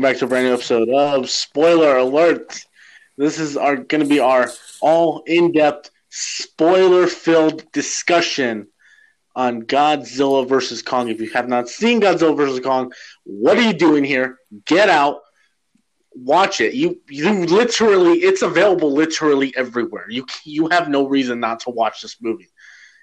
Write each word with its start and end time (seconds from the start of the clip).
Welcome 0.00 0.12
back 0.14 0.18
to 0.20 0.24
a 0.24 0.28
brand 0.28 0.46
new 0.46 0.54
episode 0.54 0.88
of 0.88 1.28
Spoiler 1.28 1.98
Alert. 1.98 2.64
This 3.18 3.38
is 3.38 3.58
our 3.58 3.76
going 3.76 4.02
to 4.02 4.08
be 4.08 4.18
our 4.18 4.50
all 4.80 5.22
in-depth, 5.26 5.90
spoiler-filled 6.08 7.70
discussion 7.70 8.68
on 9.36 9.64
Godzilla 9.64 10.48
versus 10.48 10.80
Kong. 10.80 11.10
If 11.10 11.20
you 11.20 11.28
have 11.32 11.50
not 11.50 11.68
seen 11.68 12.00
Godzilla 12.00 12.34
versus 12.34 12.60
Kong, 12.60 12.90
what 13.24 13.58
are 13.58 13.60
you 13.60 13.74
doing 13.74 14.02
here? 14.02 14.38
Get 14.64 14.88
out, 14.88 15.20
watch 16.14 16.62
it. 16.62 16.72
You 16.72 16.98
you 17.10 17.44
literally, 17.44 18.20
it's 18.20 18.40
available 18.40 18.94
literally 18.94 19.54
everywhere. 19.54 20.06
You 20.08 20.24
you 20.46 20.68
have 20.68 20.88
no 20.88 21.06
reason 21.06 21.40
not 21.40 21.60
to 21.60 21.70
watch 21.70 22.00
this 22.00 22.16
movie. 22.22 22.48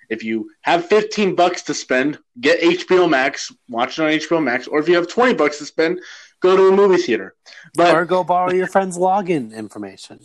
If 0.10 0.24
you 0.24 0.50
have 0.62 0.88
15 0.88 1.36
bucks 1.36 1.62
to 1.64 1.76
spend, 1.76 2.18
get 2.40 2.62
HBO 2.62 3.08
Max, 3.08 3.54
watch 3.70 4.00
it 4.00 4.02
on 4.02 4.12
HBO 4.12 4.44
Max, 4.44 4.66
or 4.66 4.80
if 4.80 4.88
you 4.88 4.96
have 4.96 5.08
20 5.08 5.34
bucks 5.34 5.60
to 5.60 5.66
spend, 5.66 6.00
go 6.42 6.56
to 6.56 6.68
a 6.68 6.72
movie 6.76 7.02
theater. 7.02 7.36
But 7.76 7.96
or 7.96 8.06
go 8.06 8.24
borrow 8.24 8.52
your 8.52 8.68
friend's 8.68 8.98
login 8.98 9.54
information. 9.54 10.20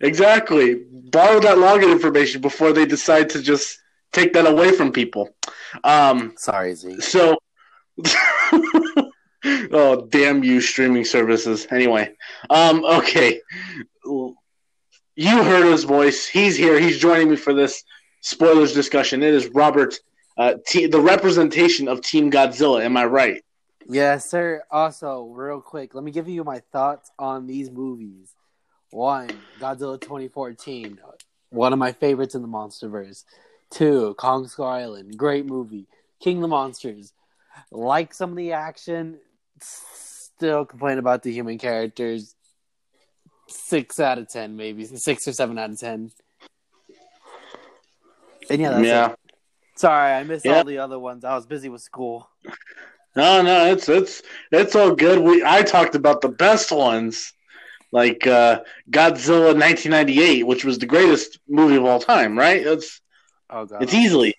Exactly. 0.00 0.74
Borrow 0.90 1.40
that 1.40 1.56
login 1.58 1.90
information 1.90 2.40
before 2.40 2.72
they 2.72 2.86
decide 2.86 3.30
to 3.30 3.42
just 3.42 3.78
take 4.12 4.32
that 4.34 4.46
away 4.46 4.72
from 4.72 4.92
people. 4.92 5.30
Um, 5.84 6.34
Sorry, 6.36 6.74
Z. 6.74 7.00
so, 7.00 7.36
oh 9.72 10.06
damn 10.10 10.44
you, 10.44 10.60
streaming 10.60 11.04
services. 11.04 11.66
Anyway, 11.70 12.14
um, 12.50 12.84
okay. 12.84 13.40
You 14.04 15.42
heard 15.42 15.64
his 15.66 15.84
voice. 15.84 16.26
He's 16.26 16.56
here. 16.56 16.78
He's 16.78 16.98
joining 16.98 17.30
me 17.30 17.36
for 17.36 17.54
this 17.54 17.82
spoilers 18.20 18.74
discussion. 18.74 19.22
It 19.22 19.32
is 19.32 19.48
Robert, 19.48 19.94
uh, 20.36 20.54
t- 20.66 20.86
the 20.86 21.00
representation 21.00 21.88
of 21.88 22.02
Team 22.02 22.30
Godzilla. 22.30 22.84
Am 22.84 22.96
I 22.96 23.06
right? 23.06 23.42
Yes, 23.88 24.28
sir. 24.30 24.62
Also, 24.70 25.24
real 25.24 25.60
quick, 25.60 25.94
let 25.94 26.02
me 26.04 26.10
give 26.10 26.28
you 26.28 26.42
my 26.44 26.60
thoughts 26.72 27.10
on 27.18 27.46
these 27.46 27.70
movies. 27.70 28.32
One, 28.90 29.30
Godzilla 29.60 30.00
2014, 30.00 30.98
one 31.50 31.72
of 31.72 31.78
my 31.78 31.92
favorites 31.92 32.34
in 32.34 32.42
the 32.42 32.48
MonsterVerse. 32.48 33.24
Two, 33.70 34.14
Kong 34.14 34.46
Skull 34.46 34.66
Island, 34.66 35.16
great 35.16 35.44
movie. 35.46 35.86
King 36.20 36.38
of 36.38 36.42
the 36.42 36.48
Monsters, 36.48 37.12
like 37.70 38.14
some 38.14 38.30
of 38.30 38.36
the 38.36 38.52
action, 38.52 39.18
still 39.60 40.64
complain 40.64 40.98
about 40.98 41.22
the 41.22 41.32
human 41.32 41.58
characters. 41.58 42.34
Six 43.48 44.00
out 44.00 44.18
of 44.18 44.28
ten, 44.28 44.56
maybe 44.56 44.84
six 44.84 45.28
or 45.28 45.32
seven 45.32 45.58
out 45.58 45.70
of 45.70 45.78
ten. 45.78 46.10
And 48.48 48.60
yeah, 48.60 48.70
that's 48.70 48.86
yeah. 48.86 49.10
it. 49.10 49.18
Sorry, 49.76 50.12
I 50.12 50.24
missed 50.24 50.44
Yeah. 50.44 50.58
all 50.58 50.64
the 50.64 50.78
other 50.78 50.98
ones. 50.98 51.24
I 51.24 51.34
was 51.34 51.46
busy 51.46 51.68
with 51.68 51.82
school. 51.82 52.28
No, 53.16 53.40
no, 53.42 53.72
it's 53.72 53.88
it's 53.88 54.22
it's 54.52 54.76
all 54.76 54.94
good. 54.94 55.18
We 55.20 55.42
I 55.44 55.62
talked 55.62 55.94
about 55.94 56.20
the 56.20 56.28
best 56.28 56.70
ones, 56.70 57.32
like 57.90 58.26
uh, 58.26 58.60
Godzilla 58.90 59.58
1998, 59.58 60.46
which 60.46 60.64
was 60.64 60.78
the 60.78 60.86
greatest 60.86 61.38
movie 61.48 61.76
of 61.76 61.84
all 61.84 61.98
time. 61.98 62.38
Right? 62.38 62.64
It's 62.66 63.00
Oh 63.48 63.64
god, 63.64 63.82
it's 63.82 63.94
easily 63.94 64.34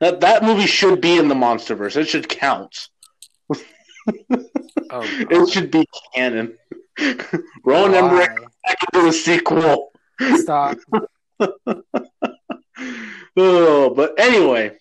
that 0.00 0.20
that 0.20 0.42
movie 0.44 0.66
should 0.66 1.00
be 1.00 1.16
in 1.18 1.28
the 1.28 1.34
MonsterVerse. 1.34 1.96
It 1.96 2.08
should 2.08 2.28
count. 2.28 2.88
Oh, 4.88 5.02
It 5.02 5.48
should 5.50 5.72
be 5.72 5.84
canon. 6.14 6.56
Emmerich 6.98 7.32
Why? 7.64 8.46
back 8.64 8.78
into 8.94 9.08
a 9.08 9.12
sequel. 9.12 9.90
Stop. 10.36 10.78
oh, 13.36 13.90
but 13.90 14.14
anyway, 14.18 14.76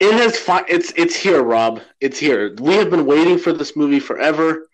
it 0.00 0.12
has 0.12 0.38
fi- 0.38 0.64
it's 0.68 0.92
it's 0.96 1.16
here, 1.16 1.42
Rob. 1.42 1.80
It's 2.00 2.18
here. 2.18 2.54
We 2.60 2.74
have 2.74 2.90
been 2.90 3.06
waiting 3.06 3.38
for 3.38 3.52
this 3.52 3.76
movie 3.76 4.00
forever. 4.00 4.68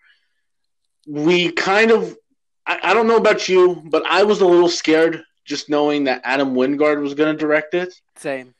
We 1.07 1.51
kind 1.51 1.91
of, 1.91 2.17
I, 2.65 2.79
I 2.83 2.93
don't 2.93 3.07
know 3.07 3.17
about 3.17 3.47
you, 3.47 3.81
but 3.85 4.03
I 4.07 4.23
was 4.23 4.41
a 4.41 4.45
little 4.45 4.69
scared 4.69 5.23
just 5.45 5.69
knowing 5.69 6.05
that 6.05 6.21
Adam 6.23 6.55
Wingard 6.55 7.01
was 7.01 7.13
going 7.13 7.35
to 7.35 7.39
direct 7.39 7.73
it. 7.75 7.93
Same. 8.15 8.53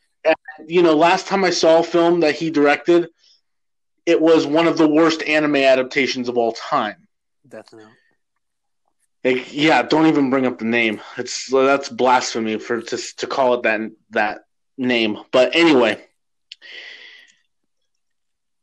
You 0.66 0.82
know, 0.82 0.94
last 0.94 1.26
time 1.26 1.44
I 1.44 1.50
saw 1.50 1.80
a 1.80 1.84
film 1.84 2.20
that 2.20 2.34
he 2.34 2.50
directed, 2.50 3.08
it 4.06 4.20
was 4.20 4.46
one 4.46 4.66
of 4.66 4.78
the 4.78 4.88
worst 4.88 5.22
anime 5.24 5.56
adaptations 5.56 6.28
of 6.28 6.38
all 6.38 6.52
time. 6.52 7.08
Definitely. 7.48 7.92
Like, 9.24 9.52
yeah, 9.52 9.82
don't 9.82 10.06
even 10.06 10.30
bring 10.30 10.46
up 10.46 10.58
the 10.58 10.64
name. 10.64 11.00
It's 11.16 11.50
that's 11.50 11.88
blasphemy 11.88 12.58
for 12.58 12.80
to 12.80 12.96
to 13.16 13.26
call 13.26 13.54
it 13.54 13.62
that 13.64 13.80
that 14.10 14.44
name. 14.78 15.18
But 15.32 15.56
anyway, 15.56 16.04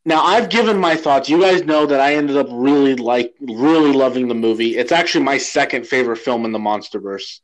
now 0.05 0.23
I've 0.23 0.49
given 0.49 0.77
my 0.77 0.95
thoughts. 0.95 1.29
You 1.29 1.39
guys 1.41 1.63
know 1.63 1.85
that 1.85 1.99
I 1.99 2.15
ended 2.15 2.37
up 2.37 2.47
really 2.51 2.95
like 2.95 3.33
really 3.39 3.93
loving 3.93 4.27
the 4.27 4.33
movie. 4.35 4.77
It's 4.77 4.91
actually 4.91 5.23
my 5.23 5.37
second 5.37 5.87
favorite 5.87 6.17
film 6.17 6.45
in 6.45 6.51
the 6.51 6.59
MonsterVerse. 6.59 7.39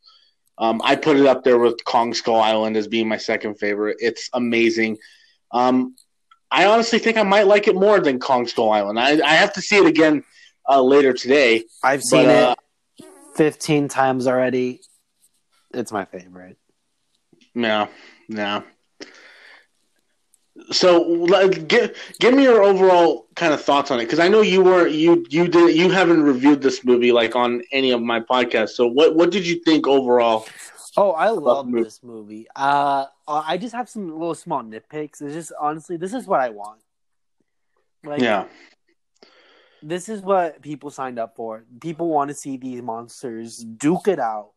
Um, 0.58 0.80
I 0.84 0.96
put 0.96 1.16
it 1.16 1.26
up 1.26 1.42
there 1.42 1.58
with 1.58 1.82
Kong 1.84 2.12
Skull 2.12 2.40
Island 2.40 2.76
as 2.76 2.86
being 2.86 3.08
my 3.08 3.16
second 3.16 3.54
favorite. 3.54 3.96
It's 4.00 4.28
amazing. 4.34 4.98
Um, 5.52 5.96
I 6.50 6.66
honestly 6.66 6.98
think 6.98 7.16
I 7.16 7.22
might 7.22 7.46
like 7.46 7.66
it 7.66 7.74
more 7.74 7.98
than 8.00 8.18
Kong 8.18 8.46
Skull 8.46 8.70
Island. 8.70 8.98
I, 8.98 9.20
I 9.26 9.34
have 9.36 9.54
to 9.54 9.62
see 9.62 9.76
it 9.76 9.86
again 9.86 10.22
uh, 10.68 10.82
later 10.82 11.14
today. 11.14 11.64
I've 11.82 12.02
seen 12.02 12.26
But, 12.26 12.34
uh, 12.34 12.54
it 12.98 13.06
15 13.36 13.88
times 13.88 14.26
already. 14.26 14.80
It's 15.72 15.92
my 15.92 16.04
favorite. 16.04 16.58
Yeah, 17.54 17.86
yeah. 18.28 18.62
So, 20.70 21.26
give 21.66 21.96
give 22.20 22.34
me 22.34 22.44
your 22.44 22.62
overall 22.62 23.26
kind 23.36 23.52
of 23.52 23.60
thoughts 23.60 23.90
on 23.90 23.98
it, 24.00 24.04
because 24.04 24.18
I 24.18 24.28
know 24.28 24.40
you 24.42 24.62
were 24.62 24.86
you 24.86 25.24
you 25.28 25.48
did 25.48 25.76
you 25.76 25.90
haven't 25.90 26.22
reviewed 26.22 26.62
this 26.62 26.84
movie 26.84 27.12
like 27.12 27.34
on 27.36 27.62
any 27.72 27.90
of 27.90 28.00
my 28.02 28.20
podcasts. 28.20 28.70
So, 28.70 28.86
what 28.86 29.14
what 29.16 29.30
did 29.30 29.46
you 29.46 29.60
think 29.64 29.86
overall? 29.86 30.46
Oh, 30.96 31.12
I 31.12 31.28
love 31.30 31.66
movie. 31.66 31.84
this 31.84 32.02
movie. 32.02 32.46
Uh, 32.54 33.06
I 33.28 33.56
just 33.58 33.74
have 33.74 33.88
some 33.88 34.10
little 34.10 34.34
small 34.34 34.62
nitpicks. 34.62 35.22
It's 35.22 35.34
just 35.34 35.52
honestly, 35.60 35.96
this 35.96 36.12
is 36.12 36.26
what 36.26 36.40
I 36.40 36.50
want. 36.50 36.80
Like, 38.04 38.20
Yeah, 38.20 38.46
this 39.82 40.08
is 40.08 40.20
what 40.20 40.62
people 40.62 40.90
signed 40.90 41.18
up 41.18 41.36
for. 41.36 41.64
People 41.80 42.08
want 42.08 42.28
to 42.28 42.34
see 42.34 42.56
these 42.56 42.82
monsters 42.82 43.58
duke 43.58 44.08
it 44.08 44.18
out. 44.18 44.50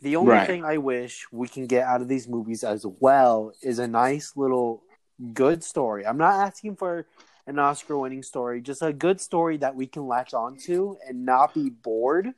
The 0.00 0.16
only 0.16 0.32
Right. 0.32 0.46
thing 0.46 0.64
I 0.64 0.76
wish 0.78 1.26
we 1.32 1.48
can 1.48 1.66
get 1.66 1.84
out 1.84 2.00
of 2.00 2.08
these 2.08 2.28
movies 2.28 2.62
as 2.62 2.86
well 3.00 3.52
is 3.62 3.78
a 3.78 3.88
nice 3.88 4.36
little 4.36 4.83
good 5.32 5.62
story. 5.62 6.06
I'm 6.06 6.18
not 6.18 6.34
asking 6.34 6.76
for 6.76 7.06
an 7.46 7.58
Oscar 7.58 7.98
winning 7.98 8.22
story, 8.22 8.60
just 8.60 8.82
a 8.82 8.92
good 8.92 9.20
story 9.20 9.58
that 9.58 9.74
we 9.74 9.86
can 9.86 10.06
latch 10.06 10.34
onto 10.34 10.96
and 11.06 11.26
not 11.26 11.54
be 11.54 11.70
bored. 11.70 12.32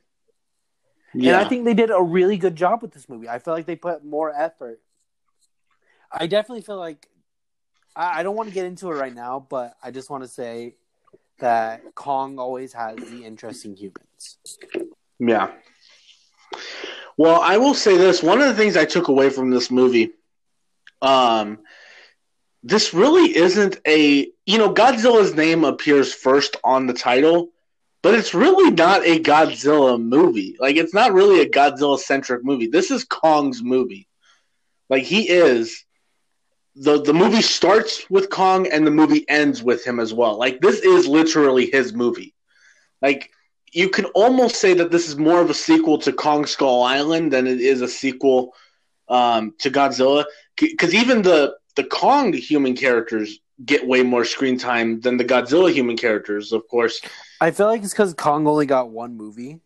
yeah. 1.13 1.37
And 1.37 1.45
I 1.45 1.49
think 1.49 1.65
they 1.65 1.73
did 1.73 1.91
a 1.91 2.01
really 2.01 2.37
good 2.37 2.55
job 2.55 2.81
with 2.81 2.91
this 2.91 3.07
movie. 3.07 3.29
I 3.29 3.39
feel 3.39 3.53
like 3.53 3.65
they 3.65 3.75
put 3.75 4.03
more 4.03 4.33
effort. 4.35 4.81
I 6.11 6.27
definitely 6.27 6.63
feel 6.63 6.77
like 6.77 7.07
I, 7.95 8.19
I 8.19 8.23
don't 8.23 8.35
want 8.35 8.49
to 8.49 8.55
get 8.55 8.65
into 8.65 8.91
it 8.91 8.95
right 8.95 9.13
now, 9.13 9.45
but 9.49 9.75
I 9.81 9.91
just 9.91 10.09
want 10.09 10.23
to 10.23 10.29
say 10.29 10.75
that 11.39 11.95
Kong 11.95 12.39
always 12.39 12.73
has 12.73 12.97
the 12.97 13.23
interesting 13.23 13.75
humans. 13.75 14.37
Yeah. 15.19 15.51
Well, 17.17 17.41
I 17.41 17.57
will 17.57 17.73
say 17.73 17.97
this. 17.97 18.21
One 18.21 18.41
of 18.41 18.47
the 18.47 18.53
things 18.53 18.77
I 18.77 18.85
took 18.85 19.07
away 19.07 19.29
from 19.29 19.49
this 19.49 19.71
movie, 19.71 20.11
um, 21.01 21.59
this 22.67 22.93
really 22.93 23.35
isn't 23.35 23.79
a 23.87 24.29
you 24.45 24.57
know 24.57 24.73
Godzilla's 24.73 25.33
name 25.33 25.63
appears 25.63 26.13
first 26.13 26.57
on 26.63 26.85
the 26.85 26.93
title, 26.93 27.49
but 28.01 28.13
it's 28.13 28.33
really 28.33 28.71
not 28.71 29.05
a 29.05 29.19
Godzilla 29.19 30.01
movie. 30.01 30.57
Like 30.59 30.75
it's 30.75 30.93
not 30.93 31.13
really 31.13 31.41
a 31.41 31.49
Godzilla 31.49 31.97
centric 31.97 32.43
movie. 32.43 32.67
This 32.67 32.91
is 32.91 33.05
Kong's 33.05 33.63
movie. 33.63 34.07
Like 34.89 35.03
he 35.03 35.29
is 35.29 35.85
the 36.75 37.01
the 37.01 37.13
movie 37.13 37.41
starts 37.41 38.09
with 38.09 38.29
Kong 38.29 38.67
and 38.67 38.85
the 38.85 38.91
movie 38.91 39.27
ends 39.29 39.63
with 39.63 39.85
him 39.85 39.99
as 39.99 40.13
well. 40.13 40.37
Like 40.37 40.59
this 40.59 40.81
is 40.81 41.07
literally 41.07 41.69
his 41.71 41.93
movie. 41.93 42.33
Like 43.01 43.31
you 43.71 43.89
can 43.89 44.05
almost 44.07 44.57
say 44.57 44.73
that 44.73 44.91
this 44.91 45.07
is 45.07 45.17
more 45.17 45.39
of 45.39 45.49
a 45.49 45.53
sequel 45.53 45.99
to 45.99 46.11
Kong 46.11 46.45
Skull 46.45 46.83
Island 46.83 47.31
than 47.31 47.47
it 47.47 47.61
is 47.61 47.81
a 47.81 47.87
sequel 47.87 48.53
um, 49.07 49.53
to 49.59 49.71
Godzilla. 49.71 50.25
Because 50.57 50.93
even 50.93 51.21
the 51.21 51.56
the 51.77 51.85
Kong 51.85 52.33
human 52.33 52.75
characters 52.75 53.39
get 53.63 53.87
way 53.87 54.03
more 54.03 54.25
screen 54.25 54.57
time 54.59 54.99
than 54.99 55.15
the 55.15 55.23
Godzilla 55.23 55.71
human 55.71 55.95
characters, 55.95 56.51
of 56.51 56.67
course. 56.67 57.01
I 57.39 57.51
feel 57.51 57.67
like 57.67 57.81
it's 57.83 57.93
because 57.93 58.13
Kong 58.13 58.45
only 58.47 58.65
got 58.65 58.89
one 58.89 59.15
movie. 59.15 59.61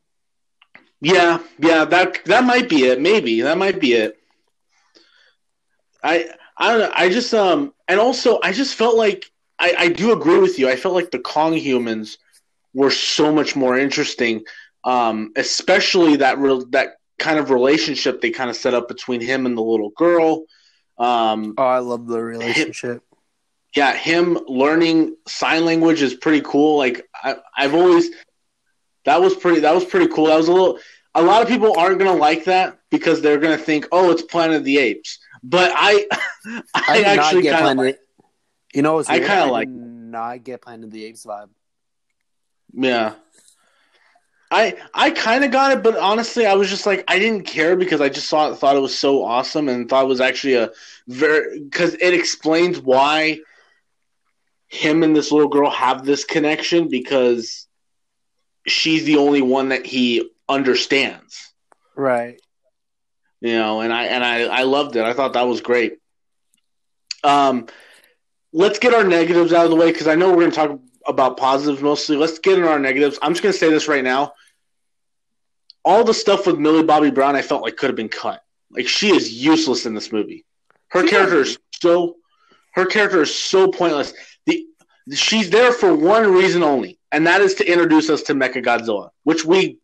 Yeah, 1.02 1.40
yeah, 1.58 1.86
that 1.86 2.24
that 2.26 2.44
might 2.44 2.70
be 2.70 2.86
it. 2.86 3.02
Maybe 3.02 3.42
that 3.42 3.58
might 3.58 3.82
be 3.82 3.94
it. 3.94 4.20
I 6.04 6.30
I 6.56 6.70
don't 6.70 6.80
know. 6.80 6.94
I 6.96 7.10
just 7.10 7.34
um 7.34 7.74
and 7.88 8.00
also 8.00 8.40
I 8.44 8.52
just 8.52 8.76
felt 8.76 8.96
like 8.96 9.32
I 9.58 9.74
I 9.78 9.88
do 9.88 10.12
agree 10.12 10.38
with 10.38 10.60
you. 10.60 10.70
I 10.70 10.76
felt 10.76 10.94
like 10.94 11.10
the 11.10 11.20
Kong 11.20 11.54
humans 11.54 12.20
were 12.74 12.92
so 12.92 13.34
much 13.34 13.56
more 13.56 13.78
interesting, 13.78 14.44
um, 14.84 15.32
especially 15.36 16.18
that 16.18 16.38
real 16.38 16.66
that 16.68 16.98
kind 17.18 17.40
of 17.40 17.50
relationship 17.50 18.22
they 18.22 18.32
kind 18.32 18.50
of 18.50 18.56
set 18.56 18.74
up 18.74 18.88
between 18.88 19.22
him 19.22 19.46
and 19.46 19.58
the 19.58 19.62
little 19.62 19.92
girl. 19.92 20.46
Um, 21.02 21.56
Oh, 21.58 21.64
I 21.64 21.80
love 21.80 22.08
the 22.08 22.22
relationship. 22.22 23.04
yeah, 23.76 23.96
him 23.96 24.38
learning 24.48 25.16
sign 25.28 25.66
language 25.66 26.02
is 26.02 26.14
pretty 26.14 26.42
cool. 26.46 26.78
Like 26.78 27.08
I, 27.24 27.38
I've 27.58 27.74
always 27.74 28.10
that 29.06 29.20
was 29.20 29.36
pretty 29.36 29.62
that 29.62 29.74
was 29.74 29.86
pretty 29.86 30.08
cool. 30.14 30.26
That 30.28 30.38
was 30.38 30.48
a 30.48 30.54
little 30.54 30.80
a 31.16 31.22
lot 31.22 31.42
of 31.42 31.48
people 31.48 31.78
aren't 31.78 31.98
gonna 32.00 32.14
like 32.14 32.46
that 32.46 32.80
because 32.92 33.22
they're 33.22 33.40
gonna 33.40 33.58
think, 33.58 33.88
oh, 33.92 34.12
it's 34.12 34.22
Planet 34.22 34.58
of 34.58 34.64
the 34.64 34.78
Apes. 34.78 35.20
But 35.44 35.72
I 35.76 36.08
I, 36.46 36.62
I 36.76 37.02
actually 37.04 37.44
kind 37.50 37.80
of 37.80 37.86
like, 37.86 38.00
you 38.74 38.82
know, 38.82 39.00
I 39.00 39.20
kind 39.20 39.42
of 39.42 39.50
like 39.50 39.70
not 39.70 40.44
get 40.44 40.62
Planet 40.62 40.86
of 40.86 40.92
the 40.92 41.06
Apes 41.06 41.26
vibe. 41.26 41.50
Yeah. 42.74 43.16
I 44.52 44.76
I 44.94 45.12
kind 45.12 45.46
of 45.46 45.52
got 45.52 45.72
it, 45.72 45.82
but 45.82 45.98
honestly, 45.98 46.46
I 46.46 46.56
was 46.56 46.70
just 46.70 46.86
like 46.86 47.06
I 47.08 47.18
didn't 47.20 47.46
care 47.46 47.78
because 47.78 48.02
I 48.02 48.10
just 48.10 48.28
saw 48.28 48.52
it, 48.52 48.56
thought 48.58 48.76
it 48.76 48.82
was 48.82 48.98
so 48.98 49.24
awesome, 49.24 49.70
and 49.70 49.88
thought 49.88 50.04
it 50.04 50.10
was 50.10 50.20
actually 50.20 50.56
a 50.56 50.72
very 51.08 51.62
because 51.62 51.94
it 51.96 52.14
explains 52.14 52.80
why 52.80 53.40
him 54.68 55.04
and 55.04 55.16
this 55.16 55.32
little 55.32 55.50
girl 55.50 55.70
have 55.70 56.06
this 56.06 56.26
connection 56.26 56.90
because 56.90 57.68
she's 58.68 59.06
the 59.06 59.18
only 59.18 59.42
one 59.42 59.70
that 59.70 59.86
he 59.86 60.30
understands. 60.50 61.54
Right. 61.96 62.40
You 63.40 63.54
know, 63.54 63.80
and 63.80 63.94
I 63.94 64.06
and 64.06 64.24
I 64.24 64.44
I 64.44 64.64
loved 64.64 64.98
it. 64.98 65.04
I 65.04 65.14
thought 65.14 65.34
that 65.34 65.48
was 65.48 65.62
great. 65.62 66.00
Um, 67.24 67.68
let's 68.52 68.80
get 68.80 68.94
our 68.94 69.04
negatives 69.06 69.54
out 69.54 69.64
of 69.64 69.72
the 69.72 69.78
way 69.78 69.92
because 69.92 70.08
I 70.08 70.16
know 70.16 70.30
we're 70.30 70.42
going 70.42 70.52
to 70.52 70.56
talk 70.56 70.80
about 71.08 71.38
positives 71.38 71.82
mostly. 71.82 72.18
Let's 72.18 72.40
get 72.40 72.58
in 72.58 72.66
our 72.66 72.80
negatives. 72.80 73.18
I'm 73.22 73.32
just 73.32 73.44
going 73.44 73.54
to 73.54 73.58
say 73.58 73.70
this 73.70 73.88
right 73.88 74.04
now. 74.04 74.34
All 75.84 76.04
the 76.04 76.14
stuff 76.14 76.46
with 76.46 76.60
Millie 76.60 76.84
Bobby 76.84 77.12
Brown, 77.12 77.36
I 77.36 77.42
felt 77.42 77.64
like 77.64 77.78
could 77.78 77.90
have 77.90 77.96
been 77.96 78.10
cut. 78.10 78.44
Like 78.70 78.88
she 78.88 79.16
is 79.16 79.32
useless 79.32 79.86
in 79.86 79.94
this 79.94 80.12
movie. 80.12 80.46
Her 80.90 81.08
character 81.08 81.42
is 81.42 81.58
so 81.82 82.18
her 82.74 82.86
character 82.86 83.22
is 83.22 83.34
so 83.34 83.68
pointless. 83.68 84.14
The 84.46 84.66
she's 85.14 85.50
there 85.50 85.72
for 85.72 85.94
one 85.94 86.32
reason 86.32 86.64
only, 86.64 87.00
and 87.12 87.28
that 87.28 87.42
is 87.42 87.56
to 87.56 87.70
introduce 87.70 88.10
us 88.10 88.24
to 88.24 88.34
Mecha 88.34 88.64
Godzilla, 88.64 89.10
which 89.24 89.44
we 89.44 89.80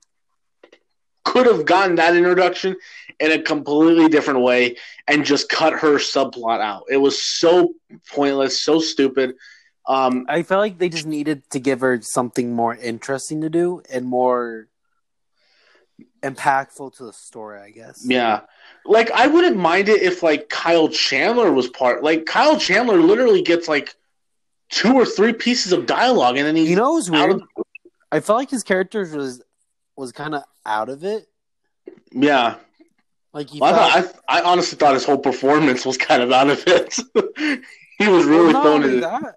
could 1.25 1.45
have 1.45 1.65
gotten 1.65 1.95
that 1.95 2.15
introduction 2.15 2.75
in 3.19 3.31
a 3.31 3.41
completely 3.41 4.07
different 4.07 4.41
way 4.41 4.77
and 5.07 5.25
just 5.25 5.49
cut 5.49 5.73
her 5.73 5.95
subplot 5.95 6.61
out. 6.61 6.83
It 6.89 6.97
was 6.97 7.21
so 7.21 7.73
pointless, 8.09 8.61
so 8.61 8.79
stupid. 8.79 9.35
Um, 9.87 10.25
I 10.29 10.43
felt 10.43 10.61
like 10.61 10.77
they 10.77 10.89
just 10.89 11.05
needed 11.05 11.49
to 11.51 11.59
give 11.59 11.81
her 11.81 12.01
something 12.01 12.53
more 12.53 12.75
interesting 12.75 13.41
to 13.41 13.49
do 13.49 13.81
and 13.89 14.05
more 14.05 14.67
impactful 16.23 16.95
to 16.97 17.05
the 17.05 17.13
story, 17.13 17.59
I 17.59 17.69
guess. 17.71 18.03
Yeah. 18.05 18.41
Like 18.85 19.11
I 19.11 19.27
wouldn't 19.27 19.57
mind 19.57 19.89
it 19.89 20.01
if 20.01 20.23
like 20.23 20.49
Kyle 20.49 20.87
Chandler 20.89 21.51
was 21.51 21.67
part 21.69 22.03
like 22.03 22.25
Kyle 22.25 22.57
Chandler 22.59 22.97
literally 22.97 23.41
gets 23.41 23.67
like 23.67 23.93
two 24.69 24.93
or 24.93 25.05
three 25.05 25.33
pieces 25.33 25.71
of 25.73 25.85
dialogue 25.85 26.37
and 26.37 26.45
then 26.45 26.55
he's 26.55 26.69
You 26.69 26.75
know 26.75 26.93
what's 26.93 27.09
weird? 27.09 27.31
of- 27.31 27.41
I 28.11 28.19
felt 28.21 28.37
like 28.39 28.49
his 28.49 28.63
character 28.63 29.01
was 29.01 29.41
was 29.95 30.11
kind 30.11 30.35
of 30.35 30.43
out 30.65 30.89
of 30.89 31.03
it. 31.03 31.27
Yeah. 32.11 32.55
Like 33.33 33.49
Well, 33.53 33.73
I, 33.73 34.01
thought, 34.01 34.15
I, 34.29 34.39
I 34.39 34.41
honestly 34.43 34.77
thought 34.77 34.93
his 34.93 35.05
whole 35.05 35.17
performance 35.17 35.85
was 35.85 35.97
kind 35.97 36.21
of 36.23 36.31
out 36.31 36.49
of 36.49 36.63
it. 36.67 36.95
he 37.97 38.07
was 38.07 38.25
really 38.25 38.53
Well, 38.53 38.53
not 38.53 38.63
throwing 38.63 38.97
it. 38.97 39.01
that, 39.01 39.35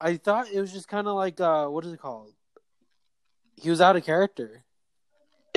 I 0.00 0.16
thought 0.16 0.50
it 0.50 0.60
was 0.60 0.72
just 0.72 0.88
kind 0.88 1.06
of 1.06 1.14
like 1.14 1.40
uh, 1.40 1.66
what 1.66 1.84
is 1.84 1.92
it 1.92 2.00
called? 2.00 2.32
He 3.56 3.70
was 3.70 3.80
out 3.80 3.96
of 3.96 4.04
character 4.04 4.64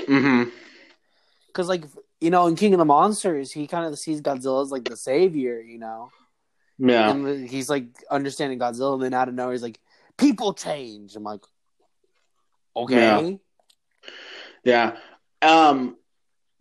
hmm 0.07 0.43
because, 1.47 1.67
like, 1.67 1.85
you 2.21 2.29
know, 2.29 2.47
in 2.47 2.55
King 2.55 2.73
of 2.73 2.79
the 2.79 2.85
Monsters, 2.85 3.51
he 3.51 3.67
kind 3.67 3.85
of 3.85 3.97
sees 3.97 4.21
Godzilla 4.21 4.63
as 4.63 4.71
like 4.71 4.87
the 4.87 4.95
savior, 4.97 5.59
you 5.61 5.79
know, 5.79 6.11
Yeah. 6.77 7.11
and 7.11 7.49
he's 7.49 7.69
like 7.69 7.87
understanding 8.09 8.59
Godzilla. 8.59 8.93
And 8.95 9.03
then 9.03 9.13
out 9.13 9.27
of 9.29 9.33
nowhere, 9.35 9.53
he's 9.53 9.63
like, 9.63 9.79
"People 10.17 10.53
change." 10.53 11.15
I'm 11.15 11.23
like, 11.23 11.41
okay, 12.75 13.39
Yeah. 14.63 14.97
Um, 15.41 15.97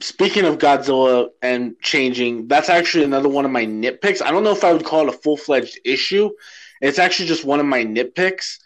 speaking 0.01 0.45
of 0.45 0.59
Godzilla 0.59 1.29
and 1.43 1.77
changing, 1.81 2.49
that's 2.49 2.69
actually 2.69 3.05
another 3.05 3.29
one 3.29 3.45
of 3.45 3.51
my 3.51 3.67
nitpicks. 3.67 4.23
I 4.23 4.31
don't 4.31 4.45
know 4.45 4.53
if 4.53 4.65
I 4.65 4.73
would 4.73 4.85
call 4.85 5.09
it 5.09 5.15
a 5.15 5.19
full 5.19 5.37
fledged 5.37 5.79
issue. 5.85 6.31
It's 6.81 6.99
actually 6.99 7.29
just 7.29 7.45
one 7.45 7.61
of 7.61 7.67
my 7.67 7.85
nitpicks. 7.85 8.59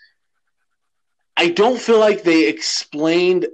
I 1.36 1.48
don't 1.48 1.80
feel 1.80 1.98
like 1.98 2.22
they 2.22 2.48
explained 2.48 3.46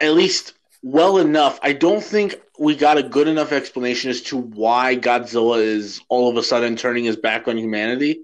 at 0.00 0.12
least 0.14 0.54
well 0.82 1.18
enough. 1.18 1.58
I 1.62 1.72
don't 1.72 2.02
think 2.02 2.36
we 2.58 2.76
got 2.76 2.98
a 2.98 3.02
good 3.02 3.26
enough 3.28 3.52
explanation 3.52 4.10
as 4.10 4.20
to 4.22 4.36
why 4.36 4.96
Godzilla 4.96 5.60
is 5.62 6.00
all 6.08 6.30
of 6.30 6.36
a 6.36 6.42
sudden 6.42 6.76
turning 6.76 7.04
his 7.04 7.16
back 7.16 7.48
on 7.48 7.56
humanity. 7.58 8.20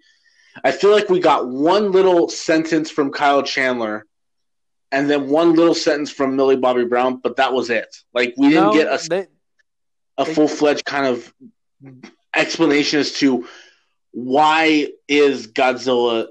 I 0.62 0.72
feel 0.72 0.90
like 0.90 1.08
we 1.08 1.20
got 1.20 1.48
one 1.48 1.92
little 1.92 2.28
sentence 2.28 2.90
from 2.90 3.12
Kyle 3.12 3.42
Chandler 3.42 4.04
and 4.92 5.08
then 5.08 5.28
one 5.28 5.54
little 5.54 5.74
sentence 5.74 6.10
from 6.10 6.36
Millie 6.36 6.56
Bobby 6.56 6.84
Brown, 6.84 7.16
but 7.16 7.36
that 7.36 7.52
was 7.52 7.70
it. 7.70 7.96
Like 8.12 8.34
we 8.36 8.48
didn't 8.50 8.72
get 8.72 8.86
a, 8.88 9.08
they- 9.08 9.26
a 10.18 10.24
full 10.26 10.48
fledged 10.48 10.84
kind 10.84 11.06
of 11.06 11.32
explanation 12.34 13.00
as 13.00 13.12
to 13.14 13.46
why 14.12 14.88
is 15.08 15.46
Godzilla 15.48 16.26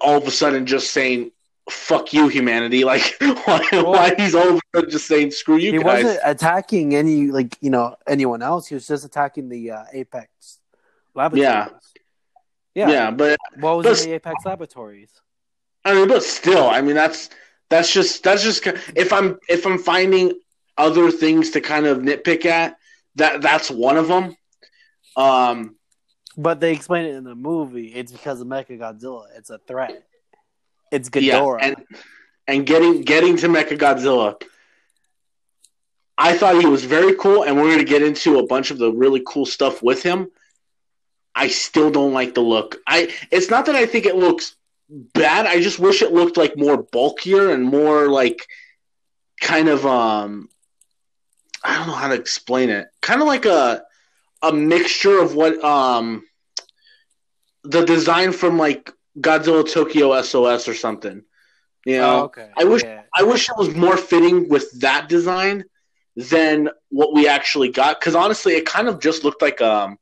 all 0.00 0.16
of 0.16 0.26
a 0.26 0.30
sudden 0.30 0.66
just 0.66 0.90
saying 0.92 1.30
"fuck 1.70 2.12
you, 2.12 2.28
humanity"? 2.28 2.84
Like 2.90 3.14
why, 3.20 3.66
why 3.72 4.14
he's 4.16 4.34
all 4.34 4.56
of 4.56 4.60
a 4.74 4.86
just 4.86 5.06
saying 5.06 5.30
"screw 5.30 5.56
you 5.56 5.72
he 5.72 5.78
guys"? 5.78 6.04
wasn't 6.04 6.20
attacking 6.24 6.94
any 6.94 7.28
like 7.30 7.56
you 7.60 7.70
know 7.70 7.96
anyone 8.06 8.42
else. 8.42 8.66
He 8.66 8.74
was 8.74 8.86
just 8.86 9.04
attacking 9.04 9.48
the 9.48 9.70
uh, 9.72 9.84
Apex 9.92 10.58
laboratories. 11.14 11.44
Yeah. 12.74 12.88
yeah, 12.88 12.90
yeah, 12.90 13.10
but 13.10 13.38
What 13.58 13.78
was 13.78 13.86
But- 13.86 13.98
in 14.02 14.10
the 14.10 14.14
Apex 14.16 14.44
laboratories? 14.44 15.10
I 15.84 15.94
mean, 15.94 16.08
but 16.08 16.22
still, 16.22 16.68
I 16.68 16.82
mean 16.82 16.94
that's 16.94 17.30
that's 17.70 17.92
just 17.92 18.22
that's 18.22 18.42
just 18.42 18.66
if 18.94 19.12
I'm 19.12 19.38
if 19.48 19.64
I'm 19.66 19.78
finding 19.78 20.32
other 20.76 21.10
things 21.10 21.50
to 21.52 21.60
kind 21.60 21.86
of 21.86 21.98
nitpick 21.98 22.44
at 22.44 22.76
that 23.16 23.40
that's 23.42 23.70
one 23.70 23.96
of 23.96 24.08
them. 24.08 24.36
Um, 25.16 25.76
But 26.36 26.60
they 26.60 26.72
explain 26.72 27.06
it 27.06 27.14
in 27.14 27.24
the 27.24 27.34
movie. 27.34 27.88
It's 27.88 28.12
because 28.12 28.40
of 28.40 28.46
Mecha 28.46 28.78
Godzilla. 28.78 29.26
It's 29.36 29.50
a 29.50 29.58
threat. 29.58 30.04
It's 30.90 31.08
yeah, 31.14 31.56
and 31.60 31.76
and 32.46 32.66
getting 32.66 33.02
getting 33.02 33.36
to 33.38 33.48
Mecha 33.48 33.78
Godzilla, 33.78 34.40
I 36.18 36.36
thought 36.36 36.60
he 36.60 36.66
was 36.66 36.84
very 36.84 37.14
cool, 37.14 37.44
and 37.44 37.56
we're 37.56 37.68
going 37.68 37.78
to 37.78 37.84
get 37.84 38.02
into 38.02 38.38
a 38.38 38.46
bunch 38.46 38.70
of 38.70 38.78
the 38.78 38.92
really 38.92 39.22
cool 39.26 39.46
stuff 39.46 39.82
with 39.82 40.02
him. 40.02 40.30
I 41.34 41.48
still 41.48 41.90
don't 41.90 42.12
like 42.12 42.34
the 42.34 42.40
look. 42.40 42.76
I 42.86 43.14
it's 43.30 43.50
not 43.50 43.66
that 43.66 43.76
I 43.76 43.86
think 43.86 44.04
it 44.06 44.16
looks 44.16 44.56
bad. 44.88 45.46
I 45.46 45.60
just 45.60 45.78
wish 45.78 46.02
it 46.02 46.12
looked 46.12 46.36
like 46.36 46.56
more 46.56 46.76
bulkier 46.76 47.50
and 47.50 47.64
more 47.64 48.08
like 48.08 48.46
kind 49.40 49.68
of 49.68 49.86
um 49.86 50.48
I 51.62 51.76
don't 51.76 51.86
know 51.86 51.94
how 51.94 52.08
to 52.08 52.14
explain 52.14 52.70
it. 52.70 52.88
Kind 53.00 53.20
of 53.20 53.28
like 53.28 53.46
a 53.46 53.84
a 54.42 54.52
mixture 54.52 55.20
of 55.20 55.34
what 55.34 55.62
um 55.64 56.24
the 57.62 57.84
design 57.84 58.32
from 58.32 58.58
like 58.58 58.90
Godzilla 59.18 59.70
Tokyo 59.70 60.20
SOS 60.22 60.68
or 60.68 60.74
something. 60.74 61.22
You 61.86 61.98
know, 61.98 62.20
oh, 62.20 62.24
okay. 62.24 62.50
I 62.56 62.64
wish- 62.64 62.82
Yeah. 62.84 63.02
I 63.16 63.22
wish 63.24 63.48
it 63.48 63.56
was 63.56 63.74
more 63.74 63.96
fitting 63.96 64.48
with 64.48 64.70
that 64.80 65.08
design 65.08 65.64
than 66.14 66.68
what 66.90 67.12
we 67.14 67.26
actually 67.26 67.70
got. 67.70 67.98
Because 67.98 68.14
honestly, 68.14 68.52
it 68.54 68.66
kind 68.66 68.86
of 68.86 69.00
just 69.00 69.24
looked 69.24 69.42
like 69.42 69.60
um, 69.60 69.98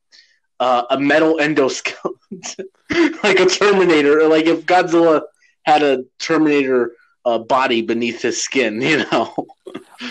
uh, 0.60 0.82
a 0.90 0.98
metal 1.00 1.36
endoskeleton, 1.38 2.64
like 3.22 3.38
a 3.40 3.46
Terminator, 3.46 4.20
or 4.20 4.28
like 4.28 4.46
if 4.46 4.66
Godzilla 4.66 5.22
had 5.62 5.82
a 5.82 6.04
Terminator 6.18 6.92
uh, 7.24 7.38
body 7.38 7.80
beneath 7.82 8.22
his 8.22 8.42
skin. 8.42 8.80
You 8.82 9.04
know? 9.10 9.34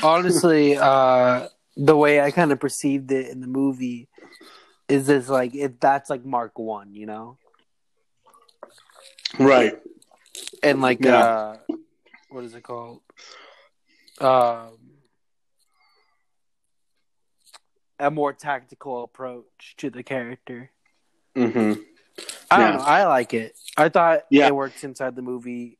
Honestly, 0.03 0.77
uh, 0.77 1.47
the 1.75 1.95
way 1.95 2.21
I 2.21 2.31
kind 2.31 2.51
of 2.51 2.59
perceived 2.59 3.11
it 3.11 3.29
in 3.29 3.41
the 3.41 3.47
movie 3.47 4.07
is 4.87 5.07
this 5.07 5.27
like 5.29 5.53
if 5.55 5.79
that's 5.79 6.09
like 6.09 6.23
Mark 6.25 6.57
One, 6.59 6.93
you 6.93 7.05
know, 7.05 7.37
right. 9.39 9.77
and 10.63 10.81
like 10.81 11.03
Yeah. 11.03 11.19
uh, 11.19 11.57
what 12.29 12.43
is 12.43 12.53
it 12.55 12.63
called? 12.63 13.01
Um, 14.19 14.77
a 17.99 18.11
more 18.11 18.33
tactical 18.33 19.03
approach 19.03 19.75
to 19.77 19.89
the 19.89 20.03
character. 20.03 20.71
hmm 21.35 21.73
I 22.49 22.59
Yeah. 22.59 22.71
don't 22.71 22.77
know. 22.79 22.83
I 22.85 23.05
like 23.05 23.33
it. 23.33 23.57
I 23.77 23.89
thought 23.89 24.25
Yeah. 24.29 24.47
it 24.47 24.55
works 24.55 24.83
inside 24.83 25.15
the 25.15 25.21
movie. 25.21 25.77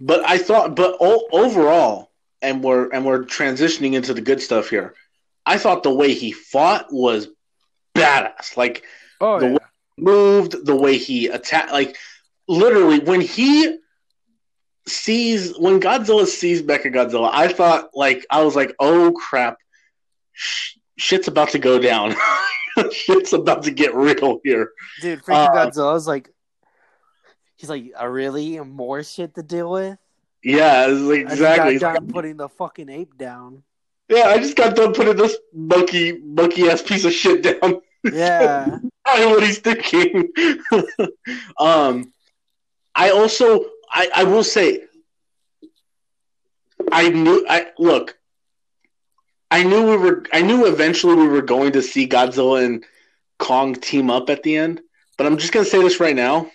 But 0.00 0.28
I 0.28 0.38
thought, 0.38 0.74
but 0.76 0.96
o- 1.00 1.28
overall, 1.32 2.10
and 2.42 2.62
we're 2.62 2.90
and 2.90 3.04
we're 3.04 3.24
transitioning 3.24 3.94
into 3.94 4.12
the 4.12 4.20
good 4.20 4.42
stuff 4.42 4.68
here. 4.68 4.94
I 5.46 5.58
thought 5.58 5.82
the 5.84 5.94
way 5.94 6.12
he 6.14 6.32
fought 6.32 6.92
was 6.92 7.28
badass. 7.94 8.56
Like 8.56 8.84
Oh 9.20 9.38
The 9.40 9.50
yeah. 9.52 9.58
moved, 9.96 10.66
the 10.66 10.76
way 10.76 10.98
he 10.98 11.28
attacked, 11.28 11.72
like 11.72 11.96
literally 12.48 13.00
when 13.00 13.20
he 13.20 13.78
sees 14.86 15.56
when 15.58 15.80
Godzilla 15.80 16.26
sees 16.26 16.62
Mecha 16.62 16.94
Godzilla, 16.94 17.30
I 17.32 17.48
thought 17.48 17.90
like 17.94 18.24
I 18.30 18.42
was 18.42 18.56
like, 18.56 18.74
oh 18.80 19.12
crap, 19.12 19.58
Sh- 20.32 20.76
shit's 20.96 21.28
about 21.28 21.50
to 21.50 21.58
go 21.58 21.78
down. 21.78 22.14
shit's 22.92 23.32
about 23.32 23.64
to 23.64 23.70
get 23.70 23.94
real 23.94 24.40
here. 24.44 24.70
Dude, 25.00 25.22
freaking 25.22 25.48
Uh, 25.48 25.66
Godzilla's 25.70 26.06
like, 26.06 26.30
he's 27.56 27.70
like, 27.70 27.92
uh, 28.00 28.06
really 28.06 28.58
more 28.60 29.02
shit 29.02 29.34
to 29.34 29.42
deal 29.42 29.70
with. 29.70 29.98
Yeah, 30.42 30.86
I 30.86 31.12
exactly. 31.14 31.72
just 31.72 31.80
got 31.80 31.94
done 31.94 32.08
putting 32.08 32.36
the 32.36 32.48
fucking 32.48 32.88
ape 32.88 33.16
down. 33.18 33.62
yeah, 34.08 34.28
I 34.28 34.38
just 34.38 34.56
got 34.56 34.76
done 34.76 34.94
putting 34.94 35.16
this 35.16 35.36
monkey 35.52 36.20
monkey 36.22 36.68
ass 36.68 36.82
piece 36.82 37.04
of 37.04 37.12
shit 37.12 37.42
down. 37.42 37.80
Yeah, 38.04 38.78
I 39.06 39.20
know 39.20 39.30
what 39.30 39.42
he's 39.42 39.58
thinking. 39.58 40.28
um, 41.58 42.12
I 42.96 43.10
also, 43.10 43.66
I, 43.90 44.08
I 44.14 44.24
will 44.24 44.42
say, 44.42 44.82
I 46.90 47.08
knew. 47.10 47.44
I 47.48 47.68
look. 47.78 48.16
I 49.50 49.62
knew 49.62 49.90
we 49.90 49.96
were. 49.96 50.24
I 50.32 50.42
knew 50.42 50.66
eventually 50.66 51.14
we 51.14 51.28
were 51.28 51.42
going 51.42 51.72
to 51.72 51.82
see 51.82 52.08
Godzilla 52.08 52.64
and 52.64 52.84
Kong 53.38 53.74
team 53.74 54.10
up 54.10 54.30
at 54.30 54.42
the 54.42 54.56
end. 54.56 54.80
But 55.18 55.26
I'm 55.26 55.36
just 55.36 55.52
gonna 55.52 55.66
say 55.66 55.82
this 55.82 56.00
right 56.00 56.16
now. 56.16 56.50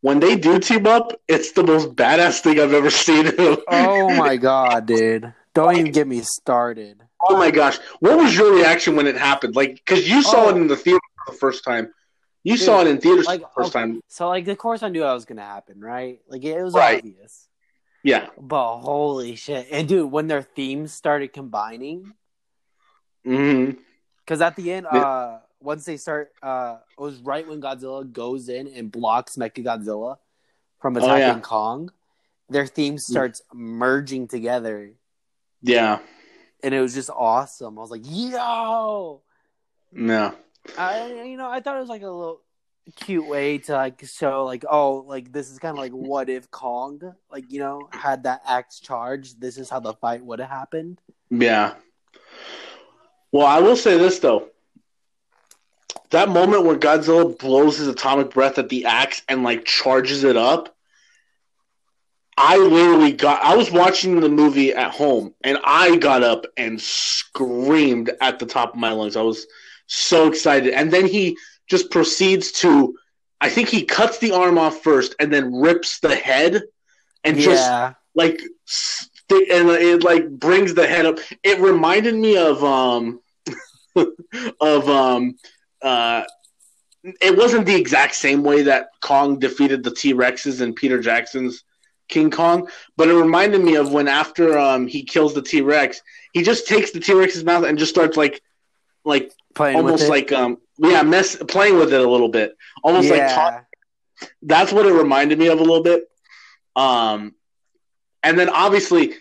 When 0.00 0.20
they 0.20 0.36
do 0.36 0.58
team 0.58 0.86
up, 0.86 1.12
it's 1.26 1.52
the 1.52 1.64
most 1.64 1.94
badass 1.96 2.40
thing 2.40 2.60
I've 2.60 2.72
ever 2.72 2.90
seen. 3.06 3.30
Oh 3.38 4.14
my 4.16 4.36
god, 4.36 4.86
dude! 4.86 5.32
Don't 5.54 5.76
even 5.76 5.92
get 5.92 6.06
me 6.06 6.22
started. 6.22 7.02
Oh 7.20 7.36
my 7.36 7.50
gosh! 7.50 7.78
What 8.00 8.16
was 8.16 8.34
your 8.36 8.54
reaction 8.54 8.96
when 8.96 9.06
it 9.06 9.16
happened? 9.16 9.54
Like, 9.56 9.74
because 9.74 10.08
you 10.08 10.22
saw 10.22 10.46
Oh. 10.46 10.48
it 10.50 10.56
in 10.56 10.66
the 10.68 10.76
theater 10.76 11.00
for 11.26 11.32
the 11.32 11.38
first 11.38 11.64
time. 11.64 11.92
You 12.48 12.56
Dude, 12.56 12.64
saw 12.64 12.80
it 12.80 12.86
in 12.86 12.98
theaters 12.98 13.26
like, 13.26 13.42
the 13.42 13.48
first 13.54 13.76
okay. 13.76 13.80
time. 13.84 14.00
So, 14.08 14.28
like, 14.28 14.48
of 14.48 14.56
course, 14.56 14.82
I 14.82 14.88
knew 14.88 15.00
that 15.00 15.12
was 15.12 15.26
gonna 15.26 15.42
happen, 15.44 15.80
right? 15.80 16.20
Like, 16.28 16.42
it 16.44 16.62
was 16.62 16.72
Right. 16.72 16.98
obvious. 16.98 17.46
Yeah. 18.02 18.28
But 18.40 18.78
holy 18.78 19.34
shit! 19.36 19.68
And 19.70 19.86
dude, 19.86 20.10
when 20.10 20.28
their 20.28 20.40
themes 20.42 20.92
started 20.92 21.32
combining, 21.32 22.14
hmm 23.24 23.72
because 24.24 24.40
at 24.40 24.56
the 24.56 24.72
end, 24.72 24.86
Yeah. 24.92 24.98
uh, 25.00 25.40
once 25.60 25.84
they 25.84 25.96
start, 25.96 26.32
uh, 26.42 26.78
it 26.98 27.00
was 27.00 27.20
right 27.20 27.46
when 27.48 27.60
Godzilla 27.60 28.10
goes 28.10 28.48
in 28.48 28.66
and 28.68 28.92
blocks 28.92 29.36
Mechagodzilla 29.36 30.18
from 30.80 30.96
Oh, 30.96 31.00
attacking 31.00 31.20
yeah. 31.20 31.40
Kong. 31.40 31.90
Their 32.50 32.66
theme 32.66 32.96
starts 32.98 33.42
merging 33.52 34.28
together, 34.28 34.92
Yeah. 35.60 35.98
and 36.62 36.72
it 36.74 36.80
was 36.80 36.94
just 36.94 37.10
awesome. 37.10 37.78
I 37.78 37.80
was 37.82 37.90
like, 37.90 38.04
"Yo!" 38.04 39.22
No. 39.92 40.34
I, 40.76 41.24
you 41.24 41.36
know, 41.36 41.50
I 41.50 41.60
thought 41.60 41.76
it 41.76 41.80
was 41.80 41.88
like 41.88 42.02
a 42.02 42.10
little 42.10 42.42
cute 42.96 43.26
way 43.26 43.58
to 43.58 43.72
like 43.72 44.04
show, 44.06 44.44
like, 44.44 44.64
oh, 44.68 45.04
like 45.06 45.32
this 45.32 45.50
is 45.50 45.58
kind 45.58 45.76
of 45.76 45.78
like 45.78 45.92
what 45.92 46.28
if 46.28 46.50
Kong, 46.50 47.14
like 47.30 47.50
you 47.50 47.60
know, 47.60 47.88
had 47.92 48.24
that 48.24 48.42
axe 48.46 48.80
charged 48.80 49.40
This 49.40 49.58
is 49.58 49.70
how 49.70 49.80
the 49.80 49.94
fight 49.94 50.24
would 50.24 50.40
have 50.40 50.50
happened. 50.50 51.00
Yeah. 51.30 51.74
Well, 53.32 53.46
I 53.46 53.60
will 53.60 53.76
say 53.76 53.98
this 53.98 54.18
though. 54.18 54.48
That 56.10 56.30
moment 56.30 56.64
where 56.64 56.76
Godzilla 56.76 57.38
blows 57.38 57.76
his 57.76 57.88
atomic 57.88 58.30
breath 58.30 58.58
at 58.58 58.70
the 58.70 58.86
axe 58.86 59.22
and 59.28 59.42
like 59.42 59.66
charges 59.66 60.24
it 60.24 60.36
up, 60.36 60.74
I 62.38 62.56
literally 62.56 63.12
got. 63.12 63.42
I 63.42 63.56
was 63.56 63.70
watching 63.70 64.20
the 64.20 64.28
movie 64.28 64.72
at 64.72 64.92
home 64.92 65.34
and 65.42 65.58
I 65.64 65.96
got 65.96 66.22
up 66.22 66.46
and 66.56 66.80
screamed 66.80 68.10
at 68.20 68.38
the 68.38 68.46
top 68.46 68.70
of 68.70 68.80
my 68.80 68.92
lungs. 68.92 69.16
I 69.16 69.22
was 69.22 69.46
so 69.88 70.28
excited, 70.28 70.72
and 70.72 70.90
then 70.90 71.06
he 71.06 71.36
just 71.68 71.90
proceeds 71.90 72.52
to. 72.52 72.96
I 73.40 73.48
think 73.48 73.68
he 73.68 73.84
cuts 73.84 74.18
the 74.18 74.32
arm 74.32 74.58
off 74.58 74.82
first 74.82 75.14
and 75.20 75.32
then 75.32 75.54
rips 75.54 76.00
the 76.00 76.14
head 76.14 76.62
and 77.24 77.36
just 77.38 77.70
yeah, 77.70 77.94
like 78.14 78.40
st- 78.64 79.50
and 79.50 79.68
it 79.70 80.02
like 80.02 80.28
brings 80.28 80.74
the 80.74 80.86
head 80.86 81.06
up. 81.06 81.18
It 81.42 81.60
reminded 81.60 82.14
me 82.14 82.36
of 82.36 82.62
um 82.64 83.20
of 84.60 84.88
um 84.88 85.36
uh 85.82 86.24
it 87.20 87.36
wasn't 87.36 87.66
the 87.66 87.74
exact 87.76 88.14
same 88.16 88.42
way 88.42 88.62
that 88.62 88.88
Kong 89.00 89.38
defeated 89.38 89.82
the 89.82 89.94
T 89.94 90.14
Rexes 90.14 90.60
in 90.60 90.74
Peter 90.74 91.00
Jackson's 91.00 91.62
King 92.08 92.30
Kong, 92.30 92.68
but 92.96 93.08
it 93.08 93.14
reminded 93.14 93.62
me 93.62 93.76
of 93.76 93.92
when 93.92 94.08
after 94.08 94.58
um 94.58 94.86
he 94.86 95.04
kills 95.04 95.34
the 95.34 95.42
T 95.42 95.60
Rex, 95.60 96.02
he 96.32 96.42
just 96.42 96.66
takes 96.66 96.90
the 96.90 97.00
T 97.00 97.12
Rex's 97.12 97.44
mouth 97.44 97.64
and 97.64 97.78
just 97.78 97.92
starts 97.94 98.16
like 98.16 98.42
like 99.04 99.32
playing 99.58 99.76
almost 99.76 100.08
like 100.08 100.30
um 100.32 100.58
yeah 100.78 101.02
mess 101.02 101.36
playing 101.36 101.76
with 101.76 101.92
it 101.92 102.00
a 102.00 102.08
little 102.08 102.28
bit, 102.28 102.56
almost 102.82 103.10
like 103.10 103.18
yeah, 103.18 103.62
that's 104.42 104.72
what 104.72 104.86
it 104.86 104.92
reminded 104.92 105.38
me 105.38 105.48
of 105.48 105.58
a 105.58 105.62
little 105.62 105.82
bit. 105.82 106.04
Um, 106.76 107.34
and 108.22 108.38
then 108.38 108.48
obviously, 108.48 109.14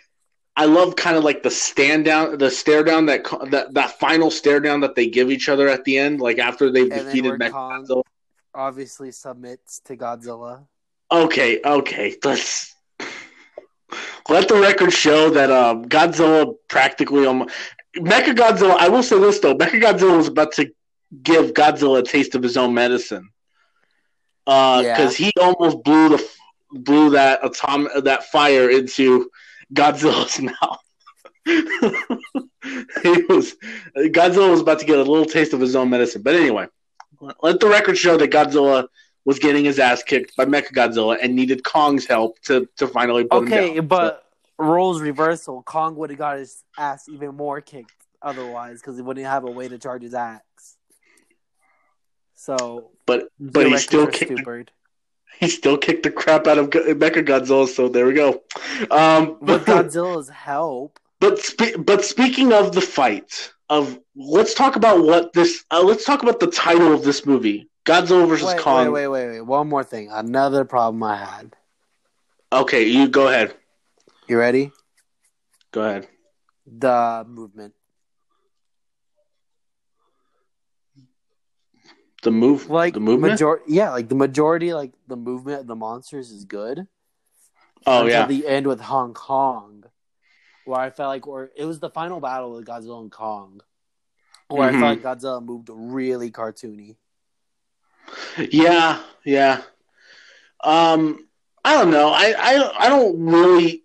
I 0.56 0.66
love 0.66 0.96
kind 0.96 1.18
of 1.18 1.24
like 1.24 1.42
the 1.42 1.50
stand 1.50 2.06
down, 2.06 2.38
the 2.38 2.52
stare 2.52 2.84
down 2.84 3.08
that 3.08 3.26
that 3.50 3.74
that 3.74 4.00
final 4.00 4.30
stare 4.30 4.60
down 4.60 4.82
that 4.82 4.94
they 4.96 5.08
give 5.08 5.32
each 5.32 5.50
other 5.50 5.68
at 5.68 5.84
the 5.86 5.98
end, 5.98 6.22
like 6.22 6.38
after 6.38 6.72
they've 6.72 6.92
and 6.92 7.06
defeated 7.06 7.34
Mechagodzilla. 7.34 8.04
obviously 8.54 9.12
submits 9.12 9.80
to 9.86 9.98
Godzilla. 9.98 10.66
Okay, 11.12 11.60
okay, 11.66 12.16
let's 12.24 12.76
let 14.30 14.48
the 14.48 14.56
record 14.56 14.94
show 14.94 15.30
that 15.32 15.50
um, 15.50 15.86
Godzilla 15.86 16.54
practically 16.68 17.26
almost 17.26 17.56
Mecha 17.98 18.34
Godzilla. 18.36 18.76
I 18.78 18.90
will 18.90 19.04
say 19.04 19.20
this 19.20 19.40
though, 19.40 19.56
Mecha 19.56 19.82
Godzilla 19.82 20.18
was 20.18 20.28
about 20.28 20.52
to 20.54 20.72
give 21.24 21.54
Godzilla 21.54 22.00
a 22.00 22.04
taste 22.04 22.36
of 22.36 22.44
his 22.44 22.58
own 22.58 22.74
medicine 22.74 23.30
because 24.46 24.84
Yeah. 25.20 25.26
he 25.28 25.32
almost 25.40 25.84
blew 25.84 26.10
the 26.10 26.30
blew 26.72 27.10
that 27.12 27.44
atom 27.44 27.88
that 28.04 28.26
fire 28.26 28.70
into 28.70 29.30
Godzilla's 29.74 30.40
mouth. 30.62 30.80
he 31.46 33.24
was 33.30 33.56
Godzilla 33.96 34.50
was 34.50 34.62
about 34.62 34.80
to 34.80 34.86
get 34.86 34.98
a 34.98 35.04
little 35.04 35.26
taste 35.26 35.54
of 35.54 35.60
his 35.62 35.76
own 35.76 35.90
medicine, 35.90 36.22
but 36.22 36.36
anyway, 36.36 36.68
let 37.42 37.60
the 37.60 37.68
record 37.68 37.98
show 37.98 38.18
that 38.18 38.32
Godzilla 38.32 38.88
was 39.26 39.40
getting 39.40 39.66
his 39.66 39.80
ass 39.80 40.04
kicked 40.04 40.36
by 40.38 40.46
Mechagodzilla 40.46 41.18
and 41.22 41.36
needed 41.36 41.64
Kong's 41.64 42.06
help 42.06 42.40
to, 42.44 42.68
to 42.78 42.88
finally 42.88 43.24
put 43.26 43.44
him 43.44 43.54
Okay, 43.54 43.76
down. 43.76 43.88
but 43.88 44.24
roles 44.58 45.02
reversal. 45.02 45.64
Kong 45.64 45.96
would 45.96 46.10
have 46.10 46.20
got 46.20 46.38
his 46.38 46.64
ass 46.78 47.08
even 47.10 47.36
more 47.36 47.62
kicked 47.62 47.94
otherwise 48.22 48.82
because 48.82 48.96
he 48.96 49.02
wouldn't 49.02 49.26
have 49.26 49.44
a 49.44 49.52
way 49.52 49.68
to 49.68 49.78
charge 49.78 50.02
his 50.02 50.14
axe. 50.14 50.78
So, 52.36 52.92
but 53.06 53.30
but 53.40 53.68
he 53.68 53.78
still 53.78 54.08
kicked 54.08 54.32
stupid. 54.32 54.72
he 55.40 55.48
still 55.48 55.78
kicked 55.78 56.04
the 56.04 56.12
crap 56.12 56.48
out 56.48 56.58
of 56.58 56.70
Go- 56.70 56.94
Mechagodzilla. 56.94 57.68
So 57.68 57.90
there 57.90 58.06
we 58.06 58.14
go. 58.14 58.44
Um, 58.92 59.38
With 59.42 59.66
Godzilla's 59.66 60.30
help, 60.30 61.00
But 61.20 61.40
spe- 61.40 61.78
but 61.80 62.06
speaking 62.06 62.54
of 62.54 62.74
the 62.74 62.82
fight, 62.82 63.52
of 63.70 64.00
let's 64.16 64.54
talk 64.54 64.76
about 64.76 65.04
what 65.04 65.34
this. 65.34 65.66
Uh, 65.72 65.84
let's 65.84 66.06
talk 66.06 66.24
about 66.24 66.40
the 66.40 66.48
title 66.48 66.94
of 66.94 67.04
this 67.04 67.26
movie, 67.26 67.70
Godzilla 67.86 68.28
versus 68.28 68.48
wait, 68.48 68.60
Kong. 68.60 68.92
wait, 68.92 69.08
wait, 69.08 69.08
wait, 69.08 69.28
wait. 69.30 69.42
One 69.42 69.68
more 69.68 69.84
thing. 69.84 70.10
Another 70.12 70.64
problem 70.64 71.04
I 71.04 71.18
had. 71.18 71.56
Okay, 72.54 72.84
you 72.86 73.10
go 73.10 73.28
ahead. 73.28 73.56
You 74.28 74.38
ready? 74.38 74.72
Go 75.72 75.82
ahead. 75.84 76.08
The 76.66 77.26
movement. 77.28 77.74
The 82.24 82.32
move, 82.32 82.70
Like 82.70 82.94
the 82.94 83.00
movement. 83.00 83.34
Major- 83.34 83.62
yeah, 83.68 83.92
like 83.92 84.10
the 84.10 84.16
majority, 84.16 84.74
like 84.74 84.92
the 85.08 85.16
movement 85.16 85.62
of 85.62 85.68
the 85.68 85.76
monsters 85.76 86.32
is 86.32 86.46
good. 86.46 86.88
oh 87.86 88.02
until 88.02 88.10
yeah, 88.10 88.26
the 88.26 88.46
end 88.48 88.66
with 88.68 88.82
Hong 88.82 89.14
Kong, 89.14 89.84
where 90.66 90.80
I 90.80 90.90
felt 90.90 91.10
like, 91.10 91.28
or 91.28 91.52
it 91.56 91.64
was 91.64 91.80
the 91.80 91.90
final 91.92 92.20
battle 92.20 92.52
with 92.54 92.66
Godzilla 92.66 93.00
and 93.02 93.12
Kong, 93.12 93.62
where 94.50 94.70
Mhm. 94.74 94.76
I 94.76 94.80
felt 94.80 95.06
like 95.06 95.20
Godzilla 95.20 95.46
moved 95.46 95.70
really 95.72 96.32
cartoony. 96.32 96.98
yeah, 98.52 99.02
yeah. 99.24 99.62
Um, 100.64 101.28
I 101.64 101.74
don't 101.76 101.92
know. 101.92 102.10
I 102.10 102.34
I 102.38 102.86
I 102.88 102.90
don't 102.90 103.24
really 103.26 103.84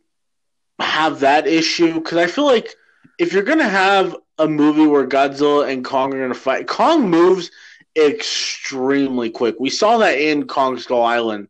have 0.82 1.20
that 1.20 1.46
issue 1.46 1.94
because 1.94 2.18
I 2.18 2.26
feel 2.26 2.46
like 2.46 2.74
if 3.18 3.32
you're 3.32 3.42
gonna 3.42 3.68
have 3.68 4.16
a 4.38 4.48
movie 4.48 4.86
where 4.86 5.06
Godzilla 5.06 5.70
and 5.70 5.84
Kong 5.84 6.14
are 6.14 6.20
gonna 6.20 6.34
fight, 6.34 6.66
Kong 6.66 7.08
moves 7.08 7.50
extremely 7.96 9.30
quick. 9.30 9.56
We 9.58 9.70
saw 9.70 9.98
that 9.98 10.18
in 10.18 10.46
Kong 10.46 10.78
Skull 10.78 11.02
Island 11.02 11.48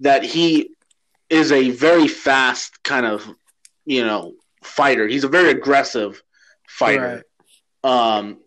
that 0.00 0.24
he 0.24 0.70
is 1.28 1.52
a 1.52 1.70
very 1.70 2.08
fast 2.08 2.82
kind 2.82 3.06
of 3.06 3.28
you 3.84 4.04
know 4.04 4.34
fighter. 4.62 5.06
He's 5.06 5.24
a 5.24 5.28
very 5.28 5.50
aggressive 5.50 6.22
fighter. 6.68 7.24
Um, 7.84 8.38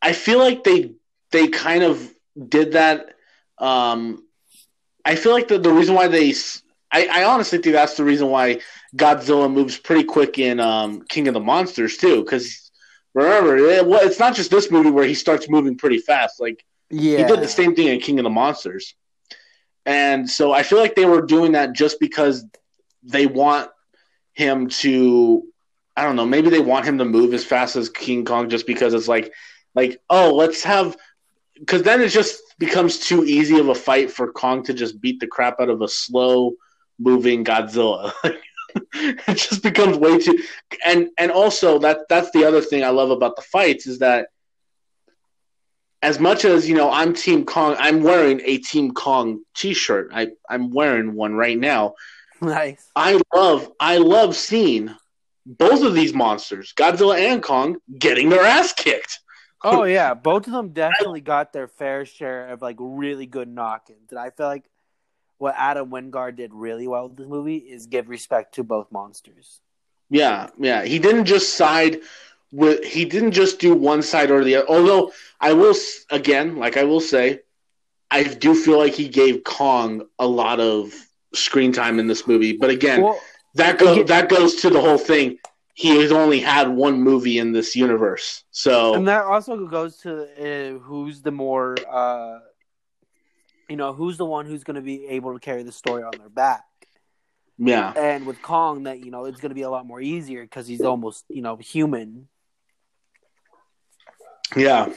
I 0.00 0.12
feel 0.12 0.38
like 0.38 0.64
they 0.64 0.92
they 1.30 1.48
kind 1.48 1.82
of 1.82 2.12
did 2.48 2.72
that. 2.72 3.14
Um, 3.58 4.24
I 5.04 5.16
feel 5.16 5.32
like 5.32 5.48
the, 5.48 5.58
the 5.58 5.72
reason 5.72 5.94
why 5.94 6.08
they, 6.08 6.32
I, 6.92 7.06
I 7.10 7.24
honestly 7.24 7.58
think 7.58 7.72
that's 7.72 7.96
the 7.96 8.04
reason 8.04 8.28
why 8.28 8.60
Godzilla 8.96 9.52
moves 9.52 9.78
pretty 9.78 10.04
quick 10.04 10.38
in 10.38 10.60
um, 10.60 11.02
King 11.02 11.28
of 11.28 11.34
the 11.34 11.40
Monsters 11.40 11.96
too. 11.96 12.22
Because 12.22 12.70
remember, 13.14 13.56
it, 13.56 13.86
well, 13.86 14.06
it's 14.06 14.18
not 14.18 14.34
just 14.34 14.50
this 14.50 14.70
movie 14.70 14.90
where 14.90 15.06
he 15.06 15.14
starts 15.14 15.48
moving 15.48 15.76
pretty 15.76 15.98
fast. 15.98 16.40
Like 16.40 16.64
Yeah, 16.90 17.18
he 17.18 17.24
did 17.24 17.40
the 17.40 17.48
same 17.48 17.74
thing 17.74 17.88
in 17.88 18.00
King 18.00 18.18
of 18.18 18.24
the 18.24 18.30
Monsters, 18.30 18.94
and 19.86 20.28
so 20.28 20.52
I 20.52 20.62
feel 20.62 20.78
like 20.78 20.94
they 20.94 21.06
were 21.06 21.22
doing 21.22 21.52
that 21.52 21.72
just 21.72 21.98
because 21.98 22.44
they 23.02 23.26
want 23.26 23.70
him 24.34 24.68
to. 24.68 25.44
I 25.96 26.04
don't 26.04 26.16
know. 26.16 26.26
Maybe 26.26 26.48
they 26.50 26.60
want 26.60 26.86
him 26.86 26.98
to 26.98 27.04
move 27.04 27.34
as 27.34 27.44
fast 27.44 27.76
as 27.76 27.90
King 27.90 28.24
Kong, 28.24 28.48
just 28.48 28.66
because 28.66 28.94
it's 28.94 29.08
like 29.08 29.32
Like, 29.74 30.00
oh, 30.10 30.34
let's 30.34 30.62
have 30.64 30.96
because 31.58 31.82
then 31.82 32.00
it 32.00 32.08
just 32.08 32.40
becomes 32.58 32.98
too 32.98 33.24
easy 33.24 33.58
of 33.58 33.68
a 33.68 33.74
fight 33.74 34.10
for 34.10 34.32
Kong 34.32 34.62
to 34.64 34.74
just 34.74 35.00
beat 35.00 35.20
the 35.20 35.26
crap 35.26 35.60
out 35.60 35.68
of 35.68 35.80
a 35.82 35.88
slow 35.88 36.52
moving 37.02 37.44
Godzilla. 37.44 38.12
it 38.94 39.36
just 39.36 39.62
becomes 39.62 39.98
way 39.98 40.16
too 40.16 40.38
and 40.86 41.08
and 41.18 41.30
also 41.30 41.78
that 41.78 41.98
that's 42.08 42.30
the 42.30 42.42
other 42.42 42.62
thing 42.62 42.82
I 42.82 42.88
love 42.88 43.10
about 43.10 43.36
the 43.36 43.42
fights 43.42 43.86
is 43.86 43.98
that 43.98 44.28
as 46.02 46.18
much 46.18 46.44
as 46.44 46.68
you 46.68 46.74
know 46.74 46.90
I'm 46.90 47.14
Team 47.14 47.44
Kong, 47.44 47.76
I'm 47.78 48.02
wearing 48.02 48.40
a 48.44 48.58
Team 48.58 48.92
Kong 48.92 49.42
T-shirt. 49.54 50.10
I 50.12 50.28
I'm 50.48 50.70
wearing 50.70 51.14
one 51.14 51.34
right 51.34 51.58
now. 51.58 51.94
Nice. 52.40 52.90
I 52.96 53.20
love 53.32 53.70
I 53.78 53.98
love 53.98 54.34
seeing 54.34 54.90
both 55.46 55.82
of 55.82 55.94
these 55.94 56.12
monsters, 56.12 56.72
Godzilla 56.76 57.18
and 57.18 57.42
Kong, 57.42 57.76
getting 57.98 58.28
their 58.28 58.44
ass 58.44 58.72
kicked. 58.72 59.20
Oh 59.62 59.84
yeah, 59.84 60.14
both 60.14 60.46
of 60.46 60.52
them 60.52 60.70
definitely 60.70 61.20
got 61.20 61.52
their 61.52 61.68
fair 61.68 62.04
share 62.04 62.48
of 62.48 62.62
like 62.62 62.76
really 62.80 63.26
good 63.26 63.48
knock-ins, 63.48 64.10
and 64.10 64.18
I 64.18 64.30
feel 64.30 64.46
like 64.46 64.64
what 65.42 65.56
Adam 65.58 65.90
Wingard 65.90 66.36
did 66.36 66.54
really 66.54 66.86
well 66.86 67.08
with 67.08 67.16
this 67.16 67.26
movie 67.26 67.56
is 67.56 67.86
give 67.86 68.08
respect 68.08 68.54
to 68.54 68.62
both 68.62 68.92
monsters. 68.92 69.60
Yeah, 70.08 70.50
yeah. 70.56 70.84
He 70.84 71.00
didn't 71.00 71.24
just 71.24 71.56
side 71.56 71.98
with. 72.52 72.84
He 72.84 73.04
didn't 73.04 73.32
just 73.32 73.58
do 73.58 73.74
one 73.74 74.02
side 74.02 74.30
or 74.30 74.44
the 74.44 74.54
other. 74.54 74.68
Although 74.68 75.12
I 75.40 75.52
will 75.54 75.74
again, 76.10 76.58
like 76.58 76.76
I 76.76 76.84
will 76.84 77.00
say, 77.00 77.40
I 78.08 78.22
do 78.22 78.54
feel 78.54 78.78
like 78.78 78.92
he 78.92 79.08
gave 79.08 79.42
Kong 79.42 80.06
a 80.20 80.28
lot 80.28 80.60
of 80.60 80.94
screen 81.34 81.72
time 81.72 81.98
in 81.98 82.06
this 82.06 82.28
movie. 82.28 82.56
But 82.56 82.70
again, 82.70 83.02
well, 83.02 83.20
that 83.56 83.78
goes 83.78 84.06
that 84.06 84.28
goes 84.28 84.54
to 84.62 84.70
the 84.70 84.80
whole 84.80 84.98
thing. 84.98 85.38
He 85.74 86.00
has 86.02 86.12
only 86.12 86.38
had 86.38 86.68
one 86.68 87.02
movie 87.02 87.38
in 87.40 87.50
this 87.50 87.74
universe, 87.74 88.44
so 88.52 88.94
and 88.94 89.08
that 89.08 89.24
also 89.24 89.66
goes 89.66 89.96
to 90.02 90.22
uh, 90.38 90.78
who's 90.78 91.20
the 91.20 91.32
more, 91.32 91.74
uh, 91.90 92.38
you 93.72 93.76
know, 93.76 93.94
who's 93.94 94.18
the 94.18 94.26
one 94.26 94.44
who's 94.44 94.64
going 94.64 94.74
to 94.74 94.82
be 94.82 95.06
able 95.06 95.32
to 95.32 95.40
carry 95.40 95.62
the 95.62 95.72
story 95.72 96.02
on 96.02 96.12
their 96.18 96.28
back. 96.28 96.66
Yeah, 97.56 97.94
and 97.96 98.26
with 98.26 98.42
Kong, 98.42 98.82
that 98.82 99.00
you 99.00 99.10
know, 99.10 99.24
it's 99.24 99.40
going 99.40 99.48
to 99.48 99.54
be 99.54 99.62
a 99.62 99.70
lot 99.70 99.86
more 99.86 99.98
easier 99.98 100.42
because 100.42 100.66
he's 100.66 100.82
almost 100.82 101.24
you 101.30 101.40
know 101.40 101.56
human. 101.56 102.28
Yeah, 104.54 104.92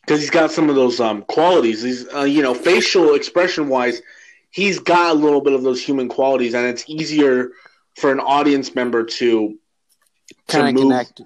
because 0.00 0.22
he's 0.22 0.30
got 0.30 0.50
some 0.50 0.70
of 0.70 0.74
those 0.74 1.00
um, 1.00 1.20
qualities. 1.28 1.82
He's 1.82 2.08
uh, 2.14 2.22
you 2.22 2.40
know 2.40 2.54
facial 2.54 3.12
expression 3.12 3.68
wise, 3.68 4.00
he's 4.50 4.78
got 4.78 5.10
a 5.10 5.18
little 5.18 5.42
bit 5.42 5.52
of 5.52 5.62
those 5.62 5.82
human 5.82 6.08
qualities, 6.08 6.54
and 6.54 6.66
it's 6.66 6.88
easier 6.88 7.50
for 7.98 8.10
an 8.10 8.20
audience 8.20 8.74
member 8.74 9.04
to 9.04 9.58
to 10.46 10.72
move 10.72 10.84
connect. 10.84 11.20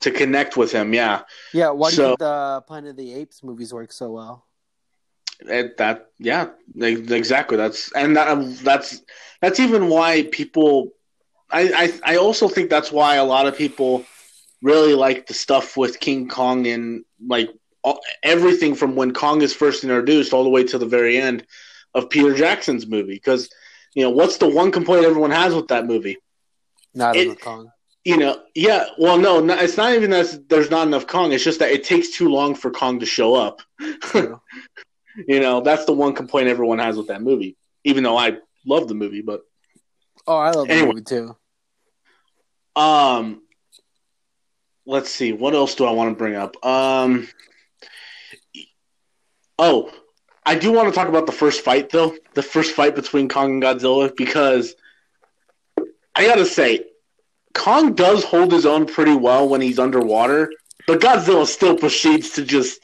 to 0.00 0.10
connect 0.10 0.58
with 0.58 0.70
him. 0.70 0.92
Yeah. 0.92 1.22
Yeah. 1.54 1.70
Why 1.70 1.88
so, 1.88 1.96
do 1.96 2.02
you 2.02 2.08
think 2.08 2.18
the 2.18 2.64
Planet 2.66 2.90
of 2.90 2.96
the 2.98 3.14
Apes 3.14 3.42
movies 3.42 3.72
work 3.72 3.90
so 3.90 4.10
well? 4.10 4.46
It, 5.40 5.76
that 5.76 6.10
yeah, 6.18 6.48
exactly. 6.76 7.56
That's 7.56 7.92
and 7.92 8.16
that 8.16 8.28
um, 8.28 8.54
that's 8.56 9.02
that's 9.40 9.60
even 9.60 9.88
why 9.88 10.28
people. 10.32 10.92
I, 11.48 11.92
I 12.04 12.14
I 12.14 12.16
also 12.16 12.48
think 12.48 12.70
that's 12.70 12.90
why 12.90 13.16
a 13.16 13.24
lot 13.24 13.46
of 13.46 13.56
people 13.56 14.04
really 14.62 14.94
like 14.94 15.26
the 15.26 15.34
stuff 15.34 15.76
with 15.76 16.00
King 16.00 16.28
Kong 16.28 16.66
and 16.66 17.04
like 17.24 17.50
all, 17.82 18.00
everything 18.22 18.74
from 18.74 18.96
when 18.96 19.12
Kong 19.12 19.42
is 19.42 19.54
first 19.54 19.84
introduced 19.84 20.32
all 20.32 20.42
the 20.42 20.50
way 20.50 20.64
to 20.64 20.78
the 20.78 20.86
very 20.86 21.18
end 21.18 21.46
of 21.94 22.10
Peter 22.10 22.34
Jackson's 22.34 22.86
movie 22.86 23.14
because 23.14 23.48
you 23.94 24.02
know 24.02 24.10
what's 24.10 24.38
the 24.38 24.48
one 24.48 24.72
complaint 24.72 25.04
everyone 25.04 25.30
has 25.30 25.54
with 25.54 25.68
that 25.68 25.86
movie? 25.86 26.18
Not 26.94 27.16
enough 27.16 27.40
Kong. 27.40 27.70
You 28.04 28.16
know, 28.16 28.40
yeah. 28.54 28.86
Well, 28.98 29.18
no, 29.18 29.40
no, 29.40 29.54
it's 29.54 29.76
not 29.76 29.92
even 29.92 30.10
that 30.10 30.48
there's 30.48 30.70
not 30.70 30.86
enough 30.86 31.06
Kong. 31.06 31.32
It's 31.32 31.42
just 31.42 31.58
that 31.58 31.72
it 31.72 31.84
takes 31.84 32.16
too 32.16 32.28
long 32.28 32.54
for 32.54 32.70
Kong 32.70 33.00
to 33.00 33.06
show 33.06 33.34
up. 33.34 33.62
you 35.26 35.40
know, 35.40 35.60
that's 35.60 35.84
the 35.84 35.92
one 35.92 36.14
complaint 36.14 36.48
everyone 36.48 36.78
has 36.78 36.96
with 36.96 37.08
that 37.08 37.22
movie. 37.22 37.56
Even 37.84 38.04
though 38.04 38.16
I 38.16 38.38
love 38.66 38.88
the 38.88 38.94
movie, 38.94 39.22
but 39.22 39.42
oh, 40.26 40.36
I 40.36 40.50
love 40.50 40.68
anyway, 40.68 40.80
the 40.80 40.94
movie 40.94 41.04
too. 41.04 41.36
Um, 42.80 43.42
let's 44.84 45.10
see. 45.10 45.32
What 45.32 45.54
else 45.54 45.74
do 45.74 45.84
I 45.84 45.92
want 45.92 46.10
to 46.10 46.16
bring 46.16 46.34
up? 46.34 46.64
Um, 46.64 47.28
oh, 49.58 49.92
I 50.44 50.56
do 50.56 50.72
want 50.72 50.88
to 50.88 50.94
talk 50.94 51.08
about 51.08 51.26
the 51.26 51.32
first 51.32 51.62
fight, 51.62 51.90
though. 51.90 52.14
The 52.34 52.42
first 52.42 52.72
fight 52.72 52.94
between 52.94 53.28
Kong 53.28 53.52
and 53.52 53.62
Godzilla, 53.62 54.14
because 54.14 54.74
I 56.14 56.26
gotta 56.26 56.46
say, 56.46 56.84
Kong 57.54 57.94
does 57.94 58.24
hold 58.24 58.52
his 58.52 58.66
own 58.66 58.86
pretty 58.86 59.14
well 59.14 59.48
when 59.48 59.60
he's 59.60 59.78
underwater, 59.78 60.52
but 60.86 61.00
Godzilla 61.00 61.46
still 61.46 61.76
proceeds 61.76 62.30
to 62.30 62.44
just. 62.44 62.82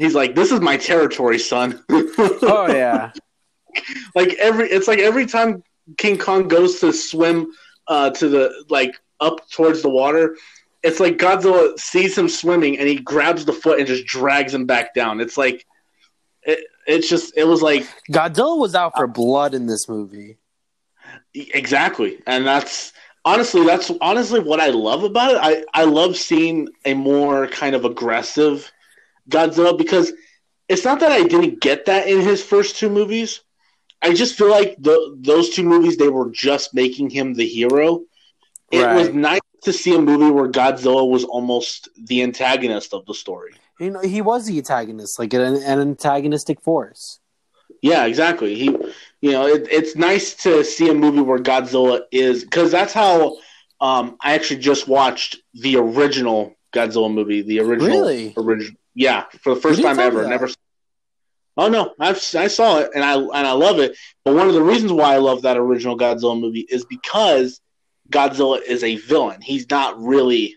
He's 0.00 0.14
like, 0.14 0.34
"This 0.34 0.50
is 0.50 0.60
my 0.60 0.78
territory, 0.78 1.38
son." 1.38 1.84
oh 1.90 2.66
yeah. 2.68 3.12
like 4.14 4.32
every, 4.38 4.66
it's 4.70 4.88
like 4.88 4.98
every 4.98 5.26
time 5.26 5.62
King 5.98 6.16
Kong 6.16 6.48
goes 6.48 6.80
to 6.80 6.90
swim 6.90 7.52
uh, 7.86 8.08
to 8.12 8.30
the 8.30 8.64
like 8.70 8.98
up 9.20 9.50
towards 9.50 9.82
the 9.82 9.90
water, 9.90 10.38
it's 10.82 11.00
like 11.00 11.18
Godzilla 11.18 11.78
sees 11.78 12.16
him 12.16 12.30
swimming 12.30 12.78
and 12.78 12.88
he 12.88 12.96
grabs 12.96 13.44
the 13.44 13.52
foot 13.52 13.78
and 13.78 13.86
just 13.86 14.06
drags 14.06 14.54
him 14.54 14.64
back 14.64 14.94
down. 14.94 15.20
It's 15.20 15.36
like 15.36 15.66
it, 16.44 16.60
it's 16.86 17.06
just 17.06 17.36
it 17.36 17.44
was 17.44 17.60
like 17.60 17.86
Godzilla 18.10 18.58
was 18.58 18.74
out 18.74 18.96
for 18.96 19.06
blood 19.06 19.52
in 19.52 19.66
this 19.66 19.86
movie. 19.86 20.38
Exactly, 21.34 22.22
and 22.26 22.46
that's 22.46 22.94
honestly 23.26 23.66
that's 23.66 23.92
honestly 24.00 24.40
what 24.40 24.60
I 24.60 24.70
love 24.70 25.04
about 25.04 25.32
it. 25.32 25.38
I 25.42 25.64
I 25.74 25.84
love 25.84 26.16
seeing 26.16 26.70
a 26.86 26.94
more 26.94 27.48
kind 27.48 27.74
of 27.74 27.84
aggressive 27.84 28.72
Godzilla 29.28 29.76
because 29.76 30.12
it's 30.68 30.84
not 30.84 31.00
that 31.00 31.12
I 31.12 31.24
didn't 31.24 31.60
get 31.60 31.86
that 31.86 32.06
in 32.06 32.20
his 32.20 32.42
first 32.42 32.76
two 32.76 32.88
movies. 32.88 33.40
I 34.02 34.14
just 34.14 34.36
feel 34.36 34.50
like 34.50 34.76
the, 34.78 35.16
those 35.20 35.50
two 35.50 35.62
movies 35.62 35.96
they 35.96 36.08
were 36.08 36.30
just 36.30 36.74
making 36.74 37.10
him 37.10 37.34
the 37.34 37.46
hero. 37.46 38.02
It 38.70 38.82
right. 38.82 38.96
was 38.96 39.08
nice 39.10 39.40
to 39.62 39.72
see 39.72 39.94
a 39.94 40.00
movie 40.00 40.30
where 40.30 40.48
Godzilla 40.48 41.08
was 41.08 41.24
almost 41.24 41.88
the 42.06 42.22
antagonist 42.22 42.94
of 42.94 43.04
the 43.06 43.14
story. 43.14 43.52
You 43.78 43.90
know, 43.90 44.00
he 44.00 44.22
was 44.22 44.46
the 44.46 44.58
antagonist, 44.58 45.18
like 45.18 45.32
an, 45.34 45.40
an 45.40 45.80
antagonistic 45.80 46.60
force. 46.62 47.18
Yeah, 47.82 48.04
exactly. 48.04 48.54
He, 48.54 48.66
you 49.20 49.32
know, 49.32 49.46
it, 49.46 49.66
it's 49.70 49.96
nice 49.96 50.34
to 50.42 50.64
see 50.64 50.90
a 50.90 50.94
movie 50.94 51.20
where 51.20 51.38
Godzilla 51.38 52.02
is 52.12 52.44
because 52.44 52.70
that's 52.70 52.92
how 52.92 53.38
um, 53.80 54.16
I 54.20 54.34
actually 54.34 54.60
just 54.60 54.86
watched 54.86 55.38
the 55.54 55.76
original 55.76 56.54
Godzilla 56.72 57.12
movie. 57.12 57.42
The 57.42 57.60
original, 57.60 58.00
really, 58.00 58.34
original, 58.36 58.76
yeah, 58.94 59.24
for 59.40 59.54
the 59.54 59.60
first 59.60 59.82
time 59.82 59.98
ever. 59.98 60.26
Never. 60.26 60.48
Oh 61.56 61.68
no, 61.68 61.94
I've, 61.98 62.16
I 62.34 62.46
saw 62.46 62.78
it 62.78 62.90
and 62.94 63.04
I 63.04 63.14
and 63.14 63.46
I 63.46 63.52
love 63.52 63.78
it. 63.78 63.96
But 64.24 64.34
one 64.34 64.48
of 64.48 64.54
the 64.54 64.62
reasons 64.62 64.92
why 64.92 65.14
I 65.14 65.18
love 65.18 65.42
that 65.42 65.56
original 65.56 65.98
Godzilla 65.98 66.38
movie 66.38 66.66
is 66.68 66.84
because 66.84 67.60
Godzilla 68.10 68.60
is 68.62 68.82
a 68.84 68.96
villain. 68.96 69.40
He's 69.40 69.68
not 69.68 70.00
really 70.00 70.56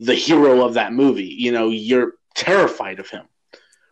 the 0.00 0.14
hero 0.14 0.64
of 0.64 0.74
that 0.74 0.92
movie. 0.92 1.24
You 1.24 1.52
know, 1.52 1.70
you're 1.70 2.14
terrified 2.34 3.00
of 3.00 3.08
him. 3.10 3.26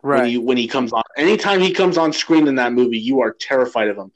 Right. 0.03 0.21
When, 0.21 0.29
he 0.29 0.37
when 0.37 0.57
he 0.57 0.67
comes 0.67 0.93
on. 0.93 1.03
Anytime 1.17 1.59
he 1.59 1.73
comes 1.73 1.97
on 1.97 2.13
screen 2.13 2.47
in 2.47 2.55
that 2.55 2.73
movie, 2.73 2.99
you 2.99 3.21
are 3.21 3.33
terrified 3.33 3.89
of 3.89 3.97
him. 3.97 4.11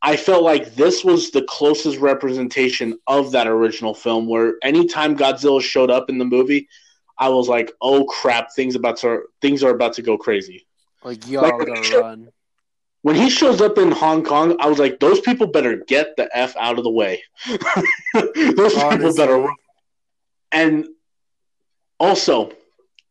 I 0.00 0.16
felt 0.16 0.44
like 0.44 0.74
this 0.74 1.02
was 1.02 1.30
the 1.30 1.42
closest 1.48 1.98
representation 1.98 2.98
of 3.06 3.32
that 3.32 3.46
original 3.46 3.94
film 3.94 4.28
where 4.28 4.54
anytime 4.62 5.16
Godzilla 5.16 5.62
showed 5.62 5.90
up 5.90 6.10
in 6.10 6.18
the 6.18 6.26
movie, 6.26 6.68
I 7.18 7.28
was 7.28 7.48
like, 7.48 7.72
"Oh 7.80 8.04
crap, 8.04 8.52
things 8.54 8.74
about 8.74 8.98
to 8.98 9.22
things 9.40 9.62
are 9.62 9.70
about 9.70 9.94
to 9.94 10.02
go 10.02 10.18
crazy." 10.18 10.66
Like 11.02 11.28
y'all 11.28 11.42
like, 11.42 11.66
gotta 11.66 12.00
run. 12.00 12.28
When 13.02 13.16
he 13.16 13.28
shows 13.28 13.60
up 13.60 13.76
in 13.76 13.90
Hong 13.90 14.24
Kong, 14.24 14.56
I 14.60 14.68
was 14.68 14.78
like, 14.78 14.98
"Those 14.98 15.20
people 15.20 15.46
better 15.46 15.76
get 15.76 16.16
the 16.16 16.28
f 16.36 16.56
out 16.56 16.78
of 16.78 16.84
the 16.84 16.90
way." 16.90 17.22
those 18.14 18.74
Honestly. 18.76 18.90
people 18.90 19.14
better 19.14 19.36
run. 19.36 19.56
And 20.50 20.86
also, 22.00 22.52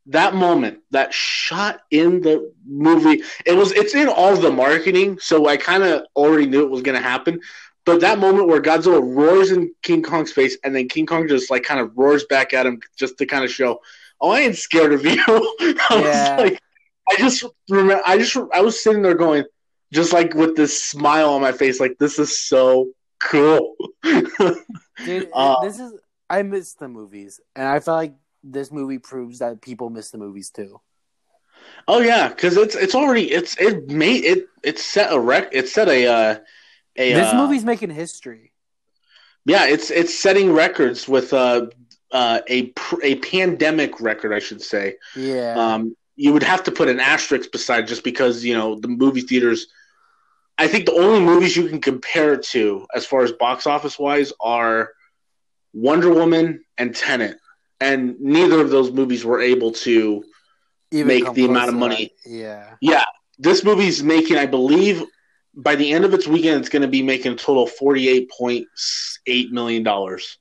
that 0.08 0.36
moment, 0.36 0.80
that 0.92 1.14
shot 1.14 1.82
in 1.92 2.22
the 2.22 2.52
movie, 2.66 3.24
it 3.46 3.54
was 3.54 3.72
it's 3.72 3.96
in 3.96 4.08
all 4.08 4.36
the 4.36 4.52
marketing, 4.52 5.20
so 5.20 5.48
I 5.48 5.58
kind 5.58 5.84
of 5.84 6.06
already 6.16 6.46
knew 6.46 6.64
it 6.64 6.70
was 6.70 6.82
going 6.82 7.02
to 7.02 7.08
happen. 7.08 7.40
But 7.86 8.02
that 8.02 8.20
moment 8.20 8.48
where 8.48 8.62
Godzilla 8.62 9.02
roars 9.04 9.52
in 9.52 9.74
King 9.82 10.04
Kong's 10.04 10.32
face, 10.32 10.58
and 10.64 10.76
then 10.76 10.88
King 10.88 11.06
Kong 11.06 11.28
just 11.28 11.52
like 11.52 11.64
kind 11.64 11.80
of 11.80 11.92
roars 11.98 12.24
back 12.26 12.54
at 12.54 12.66
him, 12.66 12.82
just 12.98 13.18
to 13.18 13.26
kind 13.26 13.44
of 13.44 13.52
show, 13.52 13.82
"Oh, 14.22 14.32
I 14.32 14.42
ain't 14.42 14.56
scared 14.56 14.94
of 14.94 15.06
you." 15.06 15.18
I 15.28 15.76
yeah. 15.92 16.36
was 16.36 16.52
like, 16.52 16.62
I 17.10 17.16
just 17.18 17.46
remember, 17.70 18.02
I 18.06 18.18
just 18.18 18.38
I 18.54 18.62
was 18.62 18.82
sitting 18.82 19.02
there 19.02 19.16
going, 19.16 19.44
just 19.92 20.14
like 20.14 20.34
with 20.34 20.56
this 20.56 20.82
smile 20.82 21.30
on 21.32 21.42
my 21.42 21.52
face, 21.52 21.80
like 21.80 21.98
this 22.00 22.20
is 22.20 22.40
so 22.40 22.92
cool. 23.22 23.76
Dude, 24.04 25.30
uh, 25.34 25.62
this 25.62 25.80
is 25.80 25.94
I 26.30 26.42
miss 26.44 26.74
the 26.76 26.88
movies, 26.88 27.42
and 27.56 27.68
I 27.68 27.80
felt 27.80 27.98
like 27.98 28.16
this 28.44 28.72
movie 28.72 29.00
proves 29.00 29.40
that 29.40 29.62
people 29.62 29.90
miss 29.90 30.12
the 30.12 30.18
movies 30.18 30.50
too. 30.50 30.80
Oh 31.88 32.00
yeah, 32.00 32.30
because 32.30 32.58
it's 32.58 32.76
it's 32.76 32.96
already 32.96 33.32
it's 33.32 33.58
it 33.58 33.90
made 33.90 34.24
it 34.24 34.48
it 34.64 34.80
set 34.80 35.12
a 35.12 35.20
rec 35.20 35.50
it 35.52 35.68
set 35.68 35.90
a 35.90 36.08
uh, 36.08 36.36
a 36.98 37.14
this 37.14 37.34
uh, 37.34 37.38
movie's 37.38 37.64
making 37.66 37.90
history. 37.90 38.52
Yeah, 39.46 39.66
it's 39.68 39.92
it's 39.92 40.18
setting 40.18 40.52
records 40.54 41.08
with 41.08 41.34
uh 41.34 41.68
uh, 42.12 42.42
a 42.48 42.68
pr- 42.68 43.04
a 43.04 43.16
pandemic 43.16 44.00
record, 44.00 44.34
I 44.34 44.40
should 44.40 44.62
say. 44.62 44.98
Yeah. 45.16 45.56
Um, 45.58 45.96
you 46.16 46.32
would 46.32 46.44
have 46.44 46.64
to 46.66 46.72
put 46.72 46.88
an 46.88 47.00
asterisk 47.00 47.52
beside 47.52 47.88
just 47.88 48.04
because 48.04 48.46
you 48.46 48.54
know 48.54 48.80
the 48.80 48.88
movie 48.88 49.22
theaters. 49.22 49.68
I 50.58 50.68
think 50.68 50.86
the 50.86 50.94
only 50.94 51.20
movies 51.20 51.58
you 51.58 51.68
can 51.68 51.82
compare 51.82 52.34
it 52.36 52.44
to, 52.52 52.86
as 52.94 53.08
far 53.08 53.24
as 53.24 53.32
box 53.32 53.66
office 53.66 53.98
wise, 53.98 54.32
are 54.40 54.92
Wonder 55.74 56.14
Woman 56.14 56.64
and 56.78 56.96
Tenet, 56.96 57.38
and 57.82 58.20
neither 58.22 58.62
of 58.62 58.70
those 58.70 58.92
movies 58.92 59.26
were 59.26 59.42
able 59.42 59.72
to 59.72 60.24
Even 60.92 61.08
make 61.08 61.34
the 61.34 61.46
amount 61.46 61.70
of 61.70 61.76
money. 61.76 62.14
that. 62.24 62.30
Yeah. 62.32 62.76
Yeah, 62.82 63.04
this 63.40 63.64
movie's 63.64 64.04
making, 64.04 64.38
I 64.38 64.46
believe, 64.46 65.02
by 65.56 65.76
the 65.76 65.92
end 65.92 66.06
of 66.06 66.14
its 66.14 66.28
weekend, 66.28 66.60
it's 66.60 66.70
going 66.70 66.82
to 66.82 66.88
be 66.88 67.04
making 67.04 67.34
a 67.34 67.36
total 67.36 67.68
forty-eight 67.68 68.30
point 68.32 68.68
eight 69.28 69.52
million 69.52 69.84
dollars, 69.84 70.38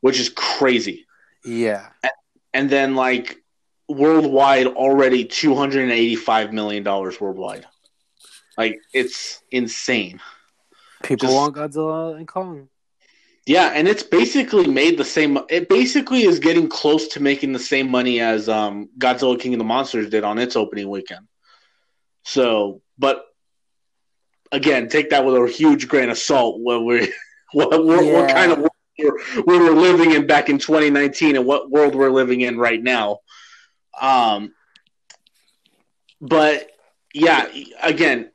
which 0.00 0.18
is 0.18 0.28
crazy. 0.28 1.06
Yeah. 1.44 1.88
And 2.52 2.68
then, 2.68 2.96
like 2.96 3.38
worldwide, 3.88 4.66
already 4.66 5.24
two 5.24 5.54
hundred 5.54 5.82
and 5.82 5.92
eighty-five 5.92 6.52
million 6.52 6.82
dollars 6.82 7.20
worldwide. 7.20 7.66
Like 8.58 8.80
it's 8.92 9.42
insane. 9.50 10.20
People 11.02 11.28
Just- 11.28 11.34
want 11.34 11.56
Godzilla 11.56 12.16
and 12.16 12.26
Kong. 12.26 12.68
Yeah, 13.46 13.72
and 13.74 13.88
it's 13.88 14.02
basically 14.02 14.68
made 14.68 14.98
the 14.98 15.04
same. 15.04 15.38
It 15.48 15.68
basically 15.68 16.24
is 16.24 16.38
getting 16.38 16.68
close 16.68 17.08
to 17.08 17.20
making 17.20 17.52
the 17.52 17.58
same 17.58 17.90
money 17.90 18.20
as 18.20 18.48
um, 18.48 18.90
Godzilla 18.98 19.40
King 19.40 19.54
of 19.54 19.58
the 19.58 19.64
Monsters 19.64 20.10
did 20.10 20.24
on 20.24 20.38
its 20.38 20.56
opening 20.56 20.90
weekend. 20.90 21.26
So, 22.22 22.82
but 22.98 23.24
again, 24.52 24.88
take 24.88 25.10
that 25.10 25.24
with 25.24 25.34
a 25.36 25.48
huge 25.50 25.88
grain 25.88 26.10
of 26.10 26.18
salt. 26.18 26.60
What 26.60 26.84
we're 26.84 27.06
what, 27.52 27.70
what, 27.84 28.08
what 28.08 28.28
Yeah. 28.28 28.34
kind 28.34 28.52
of 28.52 28.58
world 28.58 28.70
we're, 28.98 29.18
we 29.46 29.58
were 29.58 29.70
living 29.72 30.12
in 30.12 30.26
back 30.26 30.48
in 30.48 30.58
2019 30.58 31.36
and 31.36 31.46
what 31.46 31.70
world 31.70 31.94
we're 31.94 32.10
living 32.10 32.40
in 32.40 32.58
right 32.58 32.82
now. 32.82 33.18
Um, 34.00 34.52
but 36.20 36.70
yeah, 37.14 37.46
again, 37.82 38.30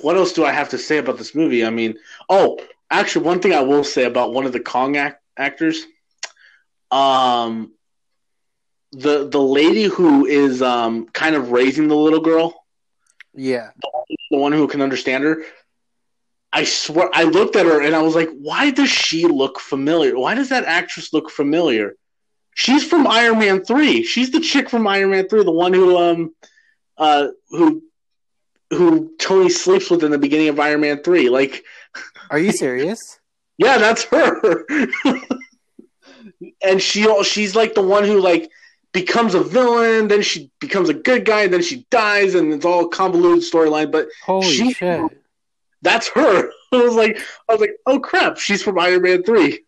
what 0.00 0.16
else 0.16 0.32
do 0.32 0.44
I 0.44 0.52
have 0.52 0.70
to 0.70 0.78
say 0.78 0.98
about 0.98 1.18
this 1.18 1.34
movie? 1.34 1.64
I 1.64 1.70
mean, 1.70 1.94
oh, 2.28 2.58
actually, 2.90 3.26
one 3.26 3.40
thing 3.40 3.52
I 3.54 3.60
will 3.60 3.84
say 3.84 4.04
about 4.04 4.32
one 4.32 4.46
of 4.46 4.52
the 4.52 4.60
Kong 4.60 4.96
act- 4.96 5.22
actors, 5.36 5.84
um, 6.90 7.72
the 8.92 9.28
the 9.28 9.40
lady 9.40 9.84
who 9.84 10.26
is 10.26 10.62
um 10.62 11.06
kind 11.08 11.34
of 11.34 11.50
raising 11.50 11.88
the 11.88 11.96
little 11.96 12.20
girl, 12.20 12.63
Yeah. 13.34 13.70
the 14.30 14.38
one 14.38 14.52
who 14.52 14.68
can 14.68 14.80
understand 14.80 15.24
her. 15.24 15.42
I 16.52 16.64
swear, 16.64 17.10
I 17.12 17.24
looked 17.24 17.56
at 17.56 17.66
her 17.66 17.80
and 17.82 17.96
I 17.96 18.02
was 18.02 18.14
like, 18.14 18.30
"Why 18.30 18.70
does 18.70 18.88
she 18.88 19.26
look 19.26 19.58
familiar? 19.58 20.16
Why 20.16 20.34
does 20.34 20.50
that 20.50 20.64
actress 20.64 21.12
look 21.12 21.30
familiar?" 21.30 21.96
She's 22.54 22.84
from 22.86 23.08
Iron 23.08 23.40
Man 23.40 23.64
three. 23.64 24.04
She's 24.04 24.30
the 24.30 24.38
chick 24.40 24.70
from 24.70 24.86
Iron 24.86 25.10
Man 25.10 25.28
three, 25.28 25.42
the 25.42 25.50
one 25.50 25.72
who 25.74 25.96
um, 25.98 26.34
uh, 26.96 27.28
who 27.50 27.82
who 28.70 29.12
Tony 29.18 29.48
sleeps 29.50 29.90
with 29.90 30.04
in 30.04 30.12
the 30.12 30.18
beginning 30.18 30.48
of 30.48 30.60
Iron 30.60 30.80
Man 30.82 31.02
three. 31.02 31.28
Like, 31.28 31.64
Are 32.30 32.38
you 32.38 32.52
serious? 32.52 33.00
yeah, 33.58 33.78
that's 33.78 34.04
her. 34.04 34.64
and 36.62 36.80
she 36.80 37.24
she's 37.24 37.56
like 37.56 37.74
the 37.74 37.82
one 37.82 38.04
who 38.04 38.20
like 38.20 38.48
becomes 38.94 39.34
a 39.34 39.42
villain, 39.42 40.08
then 40.08 40.22
she 40.22 40.50
becomes 40.60 40.88
a 40.88 40.94
good 40.94 41.26
guy, 41.26 41.42
and 41.42 41.52
then 41.52 41.62
she 41.62 41.84
dies, 41.90 42.34
and 42.34 42.52
it's 42.54 42.64
all 42.64 42.88
convoluted 42.88 43.42
storyline. 43.44 43.92
But 43.92 44.08
Holy 44.24 44.46
She- 44.50 44.72
shit. 44.72 45.02
that's 45.82 46.08
her. 46.08 46.50
I 46.72 46.76
was 46.82 46.94
like, 46.94 47.20
I 47.48 47.52
was 47.52 47.60
like, 47.60 47.76
oh 47.86 48.00
crap, 48.00 48.38
she's 48.38 48.62
from 48.62 48.78
Iron 48.78 49.02
Man 49.02 49.22
three. 49.22 49.64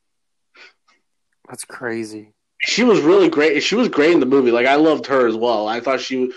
That's 1.48 1.64
crazy. 1.64 2.32
She 2.58 2.82
was 2.84 3.00
really 3.00 3.28
great. 3.28 3.62
She 3.62 3.74
was 3.76 3.88
great 3.88 4.12
in 4.12 4.20
the 4.20 4.26
movie. 4.26 4.50
Like 4.50 4.66
I 4.66 4.76
loved 4.76 5.06
her 5.06 5.26
as 5.28 5.36
well. 5.36 5.68
I 5.68 5.78
thought 5.80 6.00
she, 6.00 6.32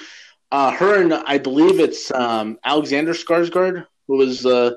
uh, 0.52 0.72
her 0.72 1.02
and 1.02 1.14
I 1.14 1.38
believe 1.38 1.80
it's 1.80 2.12
um, 2.12 2.60
Alexander 2.64 3.14
Skarsgård 3.14 3.86
who 4.08 4.18
was 4.18 4.46
uh, 4.46 4.72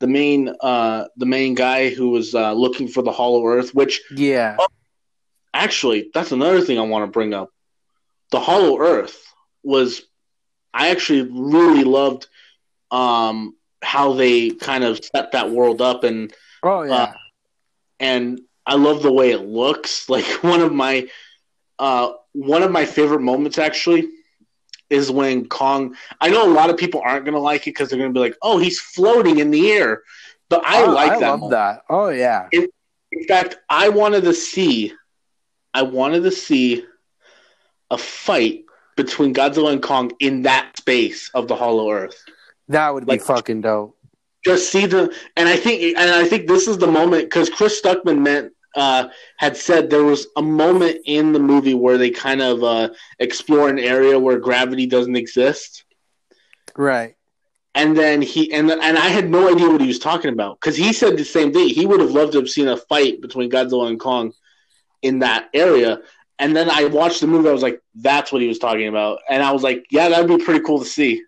the 0.00 0.06
main 0.06 0.52
uh, 0.60 1.04
the 1.16 1.26
main 1.26 1.54
guy 1.54 1.90
who 1.90 2.10
was 2.10 2.34
uh, 2.34 2.52
looking 2.52 2.88
for 2.88 3.02
the 3.02 3.12
Hollow 3.12 3.44
Earth. 3.46 3.74
Which 3.74 4.00
Yeah. 4.16 4.56
Actually, 5.54 6.10
that's 6.14 6.32
another 6.32 6.60
thing 6.60 6.78
I 6.78 6.82
want 6.82 7.04
to 7.04 7.10
bring 7.10 7.34
up. 7.34 7.50
The 8.30 8.40
Hollow 8.40 8.78
Earth 8.78 9.22
was, 9.62 10.02
I 10.72 10.90
actually 10.90 11.22
really 11.22 11.84
loved 11.84 12.26
um, 12.90 13.56
how 13.82 14.12
they 14.14 14.50
kind 14.50 14.84
of 14.84 15.00
set 15.04 15.32
that 15.32 15.50
world 15.50 15.80
up 15.80 16.04
and 16.04 16.32
Oh 16.62 16.82
yeah. 16.82 17.12
and 17.98 18.40
I 18.66 18.74
love 18.74 19.02
the 19.02 19.12
way 19.12 19.30
it 19.30 19.42
looks. 19.46 20.08
Like 20.08 20.26
one 20.42 20.60
of 20.60 20.72
my 20.72 21.08
uh, 21.78 22.12
one 22.32 22.62
of 22.62 22.70
my 22.70 22.84
favorite 22.84 23.20
moments 23.20 23.58
actually 23.58 24.08
is 24.90 25.10
when 25.10 25.46
Kong. 25.48 25.94
I 26.20 26.28
know 26.30 26.46
a 26.46 26.52
lot 26.52 26.70
of 26.70 26.76
people 26.76 27.00
aren't 27.04 27.24
going 27.24 27.34
to 27.34 27.40
like 27.40 27.62
it 27.62 27.70
because 27.70 27.88
they're 27.88 27.98
going 27.98 28.12
to 28.12 28.18
be 28.18 28.20
like, 28.20 28.36
"Oh, 28.42 28.58
he's 28.58 28.80
floating 28.80 29.38
in 29.38 29.50
the 29.50 29.70
air," 29.72 30.02
but 30.48 30.62
I 30.64 30.82
Oh, 30.82 30.92
like 30.92 31.12
I 31.12 31.16
that. 31.16 31.30
love 31.30 31.40
moment. 31.40 31.50
that. 31.52 31.82
Oh 31.88 32.08
yeah. 32.08 32.48
In 32.52 33.24
fact, 33.26 33.58
I 33.68 33.88
wanted 33.88 34.22
to 34.24 34.34
see, 34.34 34.92
I 35.74 35.82
wanted 35.82 36.22
to 36.24 36.30
see 36.30 36.84
a 37.90 37.98
fight 37.98 38.64
between 38.96 39.34
Godzilla 39.34 39.72
and 39.72 39.82
Kong 39.82 40.12
in 40.20 40.42
that 40.42 40.76
space 40.76 41.30
of 41.34 41.48
the 41.48 41.56
Hollow 41.56 41.90
Earth. 41.90 42.22
That 42.68 42.92
would 42.94 43.06
be 43.06 43.18
fucking 43.18 43.62
dope. 43.62 43.96
just 44.44 44.70
see 44.70 44.86
the 44.86 45.14
and 45.36 45.48
I 45.48 45.56
think 45.56 45.96
and 45.96 46.10
I 46.10 46.24
think 46.26 46.46
this 46.48 46.68
is 46.68 46.78
the 46.78 46.86
moment 46.86 47.24
because 47.24 47.50
Chris 47.50 47.80
Stuckmann 47.80 48.20
meant 48.22 48.52
uh, 48.76 49.08
had 49.38 49.56
said 49.56 49.90
there 49.90 50.04
was 50.04 50.28
a 50.36 50.42
moment 50.42 50.98
in 51.04 51.32
the 51.32 51.40
movie 51.40 51.74
where 51.74 51.98
they 51.98 52.10
kind 52.10 52.40
of 52.40 52.62
uh, 52.62 52.90
explore 53.18 53.68
an 53.68 53.78
area 53.80 54.16
where 54.18 54.38
gravity 54.38 54.86
doesn't 54.86 55.16
exist, 55.16 55.82
Right. 56.76 57.16
and 57.74 57.96
then 57.96 58.22
he 58.22 58.52
and 58.52 58.70
and 58.70 58.96
I 58.98 59.08
had 59.08 59.28
no 59.28 59.52
idea 59.52 59.68
what 59.68 59.80
he 59.80 59.88
was 59.88 59.98
talking 59.98 60.32
about 60.32 60.60
because 60.60 60.76
he 60.76 60.92
said 60.92 61.16
the 61.16 61.24
same 61.24 61.52
thing. 61.52 61.68
He 61.68 61.84
would 61.86 61.98
have 62.00 62.12
loved 62.12 62.32
to 62.32 62.38
have 62.38 62.48
seen 62.48 62.68
a 62.68 62.76
fight 62.76 63.20
between 63.20 63.50
Godzilla 63.50 63.88
and 63.88 63.98
Kong 63.98 64.32
in 65.02 65.20
that 65.20 65.48
area. 65.54 66.00
And 66.38 66.56
then 66.56 66.70
I 66.70 66.84
watched 66.86 67.20
the 67.20 67.26
movie. 67.26 67.48
I 67.48 67.52
was 67.52 67.62
like, 67.62 67.80
"That's 67.94 68.32
what 68.32 68.40
he 68.40 68.48
was 68.48 68.58
talking 68.58 68.88
about," 68.88 69.20
and 69.28 69.42
I 69.42 69.52
was 69.52 69.62
like, 69.62 69.84
"Yeah, 69.90 70.08
that'd 70.08 70.26
be 70.28 70.42
pretty 70.42 70.60
cool 70.64 70.78
to 70.78 70.84
see." 70.86 71.22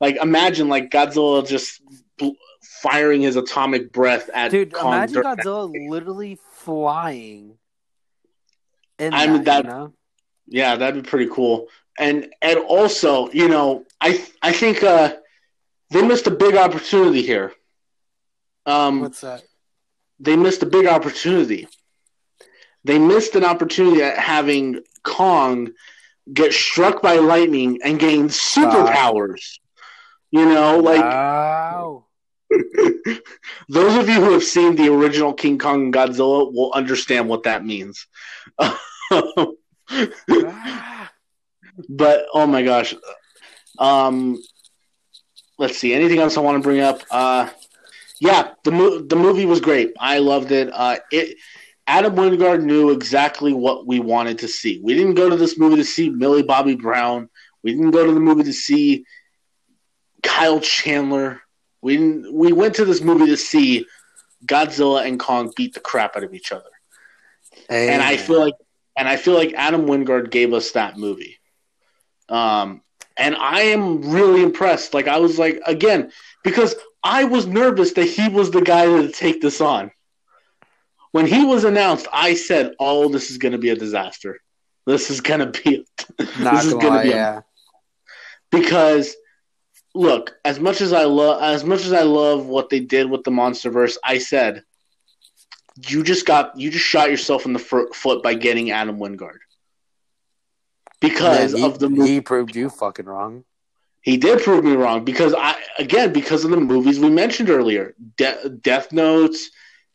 Like, 0.00 0.16
imagine 0.16 0.68
like 0.68 0.90
Godzilla 0.90 1.46
just 1.46 1.80
bl- 2.18 2.30
firing 2.80 3.20
his 3.22 3.36
atomic 3.36 3.92
breath 3.92 4.28
at 4.34 4.50
Dude, 4.50 4.72
Kong. 4.72 4.92
imagine 4.94 5.22
during- 5.22 5.36
Godzilla 5.36 5.88
literally 5.90 6.38
flying. 6.54 7.56
I 8.98 9.26
mean, 9.28 9.44
that- 9.44 9.64
you 9.64 9.70
know? 9.70 9.92
Yeah, 10.48 10.74
that'd 10.76 11.02
be 11.02 11.08
pretty 11.08 11.30
cool. 11.30 11.68
And 11.98 12.28
and 12.42 12.58
also, 12.58 13.30
you 13.30 13.48
know, 13.48 13.84
I 14.00 14.26
I 14.42 14.52
think 14.52 14.82
uh, 14.82 15.14
they 15.90 16.02
missed 16.02 16.26
a 16.26 16.30
big 16.32 16.56
opportunity 16.56 17.22
here. 17.22 17.52
Um, 18.66 19.00
What's 19.02 19.20
that? 19.20 19.42
they 20.18 20.36
missed 20.36 20.62
a 20.62 20.66
big 20.66 20.86
opportunity. 20.86 21.68
They 22.84 22.98
missed 22.98 23.36
an 23.36 23.44
opportunity 23.44 24.02
at 24.02 24.18
having 24.18 24.80
Kong 25.02 25.72
get 26.32 26.52
struck 26.52 27.02
by 27.02 27.16
lightning 27.16 27.80
and 27.82 27.98
gain 27.98 28.28
superpowers. 28.28 29.58
You 30.30 30.46
know, 30.46 30.78
like 30.78 31.00
wow. 31.00 32.06
those 33.68 33.96
of 33.96 34.08
you 34.08 34.24
who 34.24 34.32
have 34.32 34.44
seen 34.44 34.76
the 34.76 34.92
original 34.92 35.32
King 35.32 35.58
Kong 35.58 35.84
and 35.84 35.94
Godzilla 35.94 36.52
will 36.52 36.72
understand 36.72 37.28
what 37.28 37.44
that 37.44 37.64
means. 37.64 38.06
But 41.88 42.26
oh 42.34 42.46
my 42.46 42.62
gosh, 42.62 42.94
um, 43.78 44.42
let's 45.58 45.78
see. 45.78 45.94
Anything 45.94 46.18
else 46.18 46.36
I 46.36 46.40
want 46.40 46.62
to 46.62 46.66
bring 46.66 46.80
up? 46.80 47.02
Uh, 47.10 47.48
yeah, 48.20 48.52
the 48.64 48.70
mo- 48.70 48.98
the 49.00 49.16
movie 49.16 49.46
was 49.46 49.60
great. 49.60 49.92
I 49.98 50.18
loved 50.18 50.52
it. 50.52 50.70
Uh, 50.72 50.98
it 51.10 51.38
Adam 51.86 52.14
Wingard 52.14 52.62
knew 52.62 52.90
exactly 52.90 53.52
what 53.52 53.86
we 53.86 54.00
wanted 54.00 54.38
to 54.38 54.48
see. 54.48 54.80
We 54.82 54.94
didn't 54.94 55.14
go 55.14 55.28
to 55.28 55.36
this 55.36 55.58
movie 55.58 55.76
to 55.76 55.84
see 55.84 56.08
Millie 56.10 56.42
Bobby 56.42 56.76
Brown. 56.76 57.28
We 57.62 57.72
didn't 57.72 57.90
go 57.90 58.06
to 58.06 58.12
the 58.12 58.20
movie 58.20 58.44
to 58.44 58.52
see 58.52 59.04
Kyle 60.22 60.60
Chandler. 60.60 61.40
We 61.80 61.96
didn't. 61.96 62.32
We 62.32 62.52
went 62.52 62.76
to 62.76 62.84
this 62.84 63.00
movie 63.00 63.26
to 63.26 63.36
see 63.36 63.86
Godzilla 64.46 65.06
and 65.06 65.18
Kong 65.18 65.52
beat 65.56 65.74
the 65.74 65.80
crap 65.80 66.16
out 66.16 66.24
of 66.24 66.34
each 66.34 66.52
other 66.52 66.70
and 67.68 68.02
I 68.02 68.16
feel 68.16 68.40
like 68.40 68.54
and 68.96 69.08
I 69.08 69.16
feel 69.16 69.34
like 69.34 69.54
Adam 69.54 69.86
Wingard 69.86 70.30
gave 70.30 70.52
us 70.52 70.72
that 70.72 70.98
movie. 70.98 71.38
Um, 72.28 72.82
and 73.16 73.34
I 73.34 73.62
am 73.62 74.10
really 74.10 74.42
impressed. 74.42 74.94
Like 74.94 75.08
I 75.08 75.18
was 75.18 75.38
like 75.38 75.60
again 75.66 76.12
because 76.44 76.74
I 77.02 77.24
was 77.24 77.46
nervous 77.46 77.92
that 77.94 78.04
he 78.04 78.28
was 78.28 78.50
the 78.50 78.60
guy 78.60 78.86
to 78.86 79.10
take 79.10 79.40
this 79.40 79.60
on. 79.60 79.90
When 81.12 81.26
he 81.26 81.44
was 81.44 81.64
announced, 81.64 82.06
I 82.12 82.34
said, 82.34 82.74
"Oh, 82.80 83.08
this 83.08 83.30
is 83.30 83.38
going 83.38 83.52
to 83.52 83.58
be 83.58 83.70
a 83.70 83.76
disaster. 83.76 84.38
This 84.86 85.10
is 85.10 85.20
going 85.20 85.40
to 85.40 85.62
be 85.62 85.86
Not 86.40 86.54
this 86.54 86.64
is 86.66 86.72
gonna 86.74 86.88
lie, 86.88 87.02
be 87.04 87.12
a- 87.12 87.44
because 88.50 89.14
look, 89.94 90.34
as 90.44 90.58
much 90.58 90.80
as 90.80 90.92
I 90.92 91.04
love 91.04 91.42
as 91.42 91.64
much 91.64 91.84
as 91.84 91.92
I 91.92 92.02
love 92.02 92.46
what 92.46 92.68
they 92.70 92.80
did 92.80 93.08
with 93.10 93.24
the 93.24 93.30
MonsterVerse, 93.30 93.96
I 94.02 94.18
said 94.18 94.64
you 95.88 96.02
just 96.02 96.26
got 96.26 96.58
you 96.58 96.70
just 96.70 96.84
shot 96.84 97.10
yourself 97.10 97.46
in 97.46 97.52
the 97.52 97.58
fr- 97.58 97.92
foot 97.94 98.22
by 98.22 98.34
getting 98.34 98.70
Adam 98.70 98.98
Wingard 98.98 99.38
because 101.00 101.52
Man, 101.52 101.60
he, 101.62 101.66
of 101.66 101.78
the 101.78 101.88
movie. 101.88 102.10
he 102.10 102.20
proved 102.20 102.54
you 102.56 102.68
fucking 102.70 103.06
wrong. 103.06 103.44
He 104.02 104.16
did 104.16 104.42
prove 104.42 104.64
me 104.64 104.72
wrong 104.72 105.04
because 105.04 105.34
I 105.36 105.56
again 105.78 106.12
because 106.12 106.44
of 106.44 106.50
the 106.50 106.56
movies 106.58 106.98
we 106.98 107.10
mentioned 107.10 107.50
earlier, 107.50 107.94
De- 108.16 108.48
Death 108.48 108.92
Notes, 108.92 109.50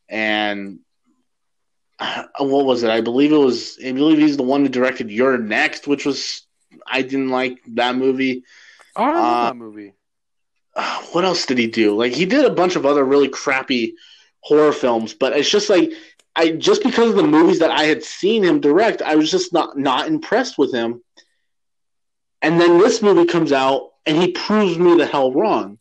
and 0.07 0.79
what 2.39 2.65
was 2.65 2.83
it? 2.83 2.89
I 2.89 3.01
believe 3.01 3.31
it 3.31 3.37
was. 3.37 3.77
I 3.83 3.91
believe 3.91 4.17
he's 4.19 4.37
the 4.37 4.43
one 4.43 4.61
who 4.61 4.69
directed 4.69 5.09
You're 5.11 5.37
Next, 5.37 5.87
which 5.87 6.05
was 6.05 6.45
I 6.85 7.01
didn't 7.01 7.29
like 7.29 7.59
that 7.75 7.95
movie. 7.95 8.43
Oh, 8.95 9.03
I 9.03 9.07
love 9.07 9.15
Uh, 9.15 9.45
that 9.45 9.55
movie. 9.57 9.93
What 11.13 11.25
else 11.25 11.45
did 11.45 11.57
he 11.57 11.67
do? 11.67 11.95
Like 11.95 12.13
he 12.13 12.25
did 12.25 12.45
a 12.45 12.49
bunch 12.53 12.75
of 12.75 12.85
other 12.85 13.03
really 13.03 13.29
crappy 13.29 13.95
horror 14.41 14.71
films, 14.73 15.13
but 15.13 15.33
it's 15.35 15.49
just 15.49 15.69
like 15.69 15.91
I 16.35 16.51
just 16.51 16.83
because 16.83 17.09
of 17.09 17.15
the 17.15 17.23
movies 17.23 17.59
that 17.59 17.71
I 17.71 17.83
had 17.83 18.03
seen 18.03 18.43
him 18.43 18.59
direct, 18.61 19.01
I 19.01 19.15
was 19.15 19.31
just 19.31 19.53
not 19.53 19.77
not 19.77 20.07
impressed 20.07 20.57
with 20.57 20.71
him. 20.73 21.01
And 22.43 22.61
then 22.61 22.77
this 22.77 23.01
movie 23.01 23.25
comes 23.25 23.51
out 23.51 23.89
and 24.05 24.15
he 24.17 24.31
proves 24.31 24.77
me 24.77 24.95
the 24.95 25.07
hell 25.07 25.33
wrong. 25.33 25.79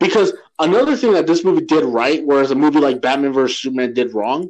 Because 0.00 0.32
another 0.58 0.96
thing 0.96 1.12
that 1.12 1.26
this 1.26 1.44
movie 1.44 1.66
did 1.66 1.84
right, 1.84 2.24
whereas 2.24 2.50
a 2.50 2.54
movie 2.54 2.80
like 2.80 3.02
Batman 3.02 3.32
vs 3.34 3.58
Superman 3.60 3.92
did 3.92 4.14
wrong, 4.14 4.48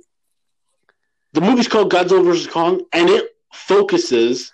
the 1.32 1.40
movie's 1.40 1.68
called 1.68 1.92
Godzilla 1.92 2.24
vs 2.24 2.46
Kong, 2.46 2.82
and 2.92 3.08
it 3.08 3.36
focuses 3.52 4.52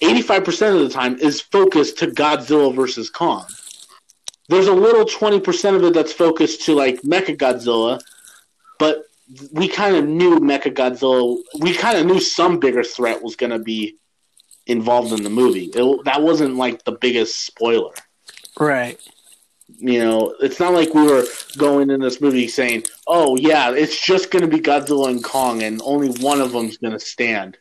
eighty 0.00 0.22
five 0.22 0.44
percent 0.44 0.76
of 0.76 0.82
the 0.82 0.88
time 0.88 1.18
is 1.18 1.40
focused 1.40 1.98
to 1.98 2.06
Godzilla 2.08 2.74
versus 2.74 3.10
Kong. 3.10 3.46
There's 4.48 4.66
a 4.68 4.74
little 4.74 5.04
twenty 5.04 5.40
percent 5.40 5.76
of 5.76 5.84
it 5.84 5.94
that's 5.94 6.12
focused 6.12 6.64
to 6.66 6.74
like 6.74 7.02
Mecha 7.02 7.36
Godzilla, 7.36 8.00
but 8.78 9.04
we 9.52 9.68
kind 9.68 9.96
of 9.96 10.06
knew 10.06 10.38
Mecha 10.38 10.72
Godzilla. 10.72 11.40
We 11.58 11.74
kind 11.74 11.98
of 11.98 12.06
knew 12.06 12.20
some 12.20 12.58
bigger 12.58 12.84
threat 12.84 13.22
was 13.22 13.36
going 13.36 13.52
to 13.52 13.58
be 13.58 13.96
involved 14.66 15.12
in 15.12 15.22
the 15.22 15.30
movie. 15.30 15.70
It, 15.74 16.04
that 16.04 16.22
wasn't 16.22 16.56
like 16.56 16.84
the 16.84 16.92
biggest 16.92 17.46
spoiler. 17.46 17.94
Right. 18.58 19.00
You 19.78 19.98
know, 19.98 20.34
it's 20.40 20.60
not 20.60 20.72
like 20.72 20.94
we 20.94 21.02
were 21.02 21.24
going 21.58 21.90
in 21.90 22.00
this 22.00 22.20
movie 22.20 22.48
saying, 22.48 22.84
"Oh 23.06 23.36
yeah, 23.36 23.72
it's 23.72 24.00
just 24.00 24.30
going 24.30 24.42
to 24.42 24.48
be 24.48 24.62
Godzilla 24.62 25.10
and 25.10 25.22
Kong, 25.22 25.62
and 25.62 25.80
only 25.84 26.10
one 26.20 26.40
of 26.40 26.52
them's 26.52 26.78
going 26.78 26.92
to 26.92 27.00
stand." 27.00 27.58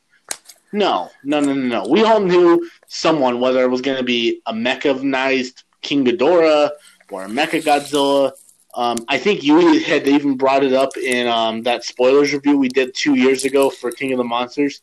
No, 0.71 1.12
no, 1.23 1.39
no, 1.39 1.54
no, 1.54 1.84
no. 1.84 1.88
We 1.88 2.04
all 2.04 2.19
knew 2.19 2.67
someone, 2.88 3.39
whether 3.39 3.63
it 3.63 3.69
was 3.69 3.82
going 3.82 3.97
to 3.97 4.04
be 4.04 4.41
a 4.47 4.54
mechanized 4.54 5.63
King 5.84 6.04
Ghidorah 6.04 6.71
or 7.12 7.26
a 7.26 7.28
Mecha 7.28 7.62
Godzilla. 7.62 8.32
Um, 8.73 8.97
I 9.08 9.19
think 9.19 9.43
you 9.43 9.80
had 9.84 10.08
even 10.08 10.36
brought 10.36 10.63
it 10.63 10.73
up 10.73 10.97
in 10.97 11.28
um, 11.28 11.62
that 11.63 11.84
spoilers 11.84 12.34
review 12.34 12.58
we 12.58 12.69
did 12.69 12.95
two 12.95 13.13
years 13.13 13.45
ago 13.45 13.69
for 13.69 13.91
King 13.91 14.13
of 14.13 14.17
the 14.17 14.23
Monsters. 14.23 14.82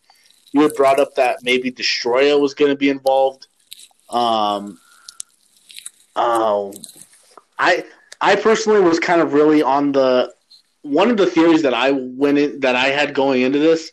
You 0.52 0.62
had 0.62 0.74
brought 0.74 1.00
up 1.00 1.16
that 1.16 1.42
maybe 1.42 1.72
Destroyer 1.72 2.38
was 2.38 2.54
going 2.54 2.70
to 2.70 2.76
be 2.76 2.88
involved. 2.88 3.48
Um, 4.08 4.78
oh, 6.14 6.72
I 7.60 7.84
I 8.20 8.36
personally 8.36 8.80
was 8.80 8.98
kind 8.98 9.20
of 9.20 9.34
really 9.34 9.62
on 9.62 9.92
the 9.92 10.32
one 10.82 11.10
of 11.10 11.18
the 11.18 11.26
theories 11.26 11.62
that 11.62 11.74
I 11.74 11.90
went 11.90 12.38
in, 12.38 12.60
that 12.60 12.74
I 12.74 12.88
had 12.88 13.14
going 13.14 13.42
into 13.42 13.58
this. 13.58 13.92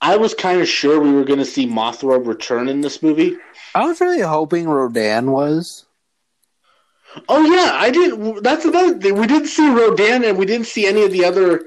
I 0.00 0.16
was 0.16 0.32
kind 0.32 0.60
of 0.60 0.68
sure 0.68 0.98
we 0.98 1.12
were 1.12 1.24
going 1.24 1.40
to 1.40 1.44
see 1.44 1.66
Mothra 1.66 2.24
return 2.24 2.68
in 2.68 2.80
this 2.80 3.02
movie. 3.02 3.36
I 3.74 3.84
was 3.84 4.00
really 4.00 4.20
hoping 4.20 4.66
Rodan 4.66 5.30
was. 5.32 5.84
Oh 7.28 7.44
yeah, 7.44 7.72
I 7.74 7.90
didn't. 7.90 8.42
That's 8.42 8.64
another 8.64 8.98
thing. 8.98 9.16
We 9.16 9.26
didn't 9.26 9.48
see 9.48 9.68
Rodan, 9.68 10.24
and 10.24 10.38
we 10.38 10.46
didn't 10.46 10.68
see 10.68 10.86
any 10.86 11.02
of 11.02 11.10
the 11.10 11.24
other 11.24 11.64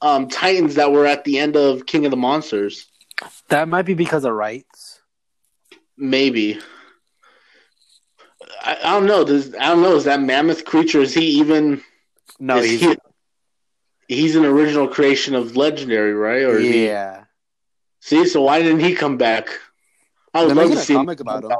um, 0.00 0.28
Titans 0.28 0.74
that 0.76 0.90
were 0.90 1.06
at 1.06 1.24
the 1.24 1.38
end 1.38 1.56
of 1.56 1.84
King 1.86 2.06
of 2.06 2.10
the 2.10 2.16
Monsters. 2.16 2.86
That 3.48 3.68
might 3.68 3.82
be 3.82 3.94
because 3.94 4.24
of 4.24 4.32
rights. 4.32 5.00
Maybe. 5.96 6.60
I, 8.62 8.76
I 8.84 8.90
don't 8.92 9.06
know. 9.06 9.24
Does 9.24 9.54
I 9.54 9.68
don't 9.68 9.82
know. 9.82 9.96
Is 9.96 10.04
that 10.04 10.20
mammoth 10.20 10.64
creature? 10.64 11.00
Is 11.00 11.14
he 11.14 11.24
even? 11.40 11.82
No, 12.38 12.60
he's 12.60 12.80
he, 12.80 12.96
he's 14.08 14.36
an 14.36 14.44
original 14.44 14.88
creation 14.88 15.34
of 15.34 15.56
Legendary, 15.56 16.14
right? 16.14 16.42
Or 16.42 16.58
is 16.58 16.68
he- 16.68 16.86
yeah. 16.86 17.24
see, 18.00 18.26
so 18.26 18.42
why 18.42 18.62
didn't 18.62 18.80
he 18.80 18.94
come 18.94 19.16
back? 19.16 19.48
I 20.34 20.44
would 20.44 20.56
They're 20.56 20.64
love 20.64 20.72
to 20.74 20.78
a 20.78 20.82
see. 20.82 20.94
comic 20.94 21.20
about 21.20 21.44
him. 21.44 21.52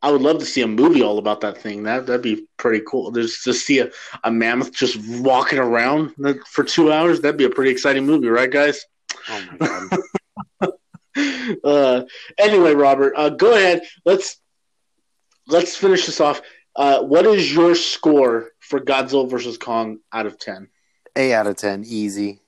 I 0.00 0.12
would 0.12 0.22
love 0.22 0.38
to 0.38 0.46
see 0.46 0.62
a 0.62 0.66
movie 0.68 1.02
all 1.02 1.18
about 1.18 1.40
that 1.40 1.58
thing. 1.58 1.82
That 1.84 2.06
that'd 2.06 2.22
be 2.22 2.46
pretty 2.56 2.84
cool. 2.86 3.10
Just 3.10 3.42
to 3.44 3.52
see 3.54 3.80
a, 3.80 3.90
a 4.24 4.30
mammoth 4.30 4.72
just 4.72 4.96
walking 5.20 5.58
around 5.58 6.14
for 6.46 6.62
two 6.64 6.92
hours. 6.92 7.20
That'd 7.20 7.36
be 7.38 7.44
a 7.44 7.50
pretty 7.50 7.70
exciting 7.72 8.06
movie, 8.06 8.28
right, 8.28 8.50
guys? 8.50 8.84
Oh 9.28 9.42
my 9.58 9.88
god. 10.60 10.72
uh, 11.64 12.02
anyway, 12.38 12.74
Robert, 12.74 13.14
uh, 13.16 13.30
go 13.30 13.54
ahead. 13.54 13.82
Let's 14.04 14.36
let's 15.48 15.76
finish 15.76 16.06
this 16.06 16.20
off. 16.20 16.40
Uh, 16.76 17.02
what 17.02 17.26
is 17.26 17.52
your 17.52 17.74
score 17.74 18.50
for 18.60 18.78
Godzilla 18.78 19.28
versus 19.28 19.58
Kong 19.58 19.98
out 20.12 20.26
of 20.26 20.38
ten? 20.38 20.68
Eight 21.16 21.32
out 21.32 21.46
of 21.46 21.56
ten, 21.56 21.84
easy. 21.84 22.40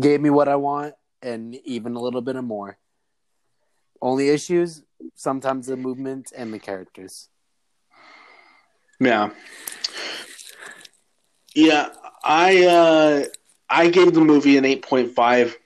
Gave 0.00 0.20
me 0.20 0.30
what 0.30 0.48
I 0.48 0.56
want 0.56 0.94
and 1.20 1.54
even 1.64 1.94
a 1.94 2.00
little 2.00 2.22
bit 2.22 2.36
of 2.36 2.44
more. 2.44 2.78
Only 4.00 4.30
issues, 4.30 4.82
sometimes 5.14 5.66
the 5.66 5.76
movement 5.76 6.32
and 6.36 6.52
the 6.52 6.58
characters. 6.58 7.28
Yeah, 8.98 9.30
yeah. 11.54 11.90
I 12.24 12.66
uh, 12.66 13.24
I 13.68 13.90
gave 13.90 14.14
the 14.14 14.20
movie 14.20 14.56
an 14.56 14.64
eight 14.64 14.82
point 14.82 15.14
five. 15.14 15.56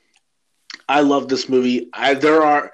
I 0.88 1.00
love 1.00 1.28
this 1.28 1.48
movie. 1.48 1.88
I, 1.92 2.14
there 2.14 2.42
are 2.42 2.72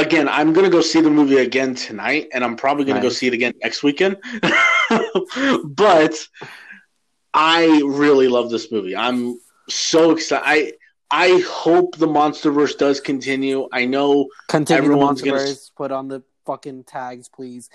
again. 0.00 0.28
I'm 0.28 0.52
gonna 0.52 0.70
go 0.70 0.80
see 0.80 1.00
the 1.00 1.10
movie 1.10 1.38
again 1.38 1.74
tonight, 1.74 2.28
and 2.32 2.44
I'm 2.44 2.56
probably 2.56 2.84
gonna 2.84 3.02
go 3.02 3.08
see 3.08 3.26
it 3.26 3.34
again 3.34 3.54
next 3.62 3.82
weekend. 3.82 4.16
but 5.64 6.28
I 7.34 7.82
really 7.84 8.28
love 8.28 8.50
this 8.50 8.70
movie. 8.72 8.96
I'm 8.96 9.38
so 9.68 10.12
excited. 10.12 10.44
I 10.46 10.72
I 11.10 11.42
hope 11.46 11.96
the 11.96 12.06
MonsterVerse 12.06 12.76
does 12.76 13.00
continue. 13.00 13.68
I 13.72 13.86
know 13.86 14.28
Continue 14.48 14.82
Everyone's 14.82 15.22
gonna- 15.22 15.54
Put 15.76 15.90
on 15.92 16.08
the 16.08 16.22
fucking 16.44 16.84
tags, 16.84 17.28
please. 17.28 17.70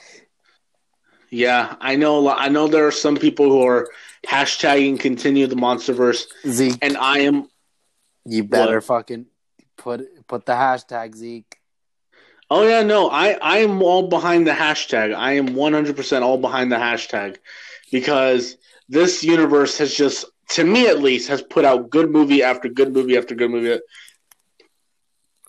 Yeah, 1.29 1.75
I 1.81 1.95
know. 1.95 2.29
I 2.29 2.49
know 2.49 2.67
there 2.67 2.85
are 2.85 2.91
some 2.91 3.17
people 3.17 3.49
who 3.49 3.65
are 3.65 3.89
hashtagging 4.27 4.99
continue 4.99 5.47
the 5.47 5.55
MonsterVerse, 5.55 6.25
Zeke, 6.45 6.77
and 6.81 6.95
I 6.95 7.19
am. 7.19 7.47
you 8.25 8.43
better 8.43 8.75
What? 8.75 8.83
fucking 8.83 9.25
put 9.77 10.27
put 10.27 10.45
the 10.45 10.53
hashtag 10.53 11.15
Zeke. 11.15 11.57
Oh 12.55 12.61
yeah, 12.67 12.83
no, 12.83 13.09
I 13.09 13.31
I 13.41 13.57
am 13.67 13.81
all 13.81 14.03
behind 14.09 14.45
the 14.45 14.51
hashtag. 14.51 15.11
I 15.15 15.31
am 15.33 15.55
one 15.55 15.73
hundred 15.73 15.95
percent 15.95 16.23
all 16.23 16.37
behind 16.37 16.71
the 16.71 16.75
hashtag 16.75 17.37
because 17.91 18.57
this 18.87 19.23
universe 19.23 19.79
has 19.79 19.91
just, 19.91 20.25
to 20.49 20.63
me 20.63 20.87
at 20.87 20.99
least, 20.99 21.29
has 21.29 21.41
put 21.41 21.65
out 21.65 21.89
good 21.89 22.11
movie 22.11 22.43
after 22.43 22.69
good 22.69 22.93
movie 22.93 23.17
after 23.17 23.33
good 23.33 23.49
movie. 23.49 23.79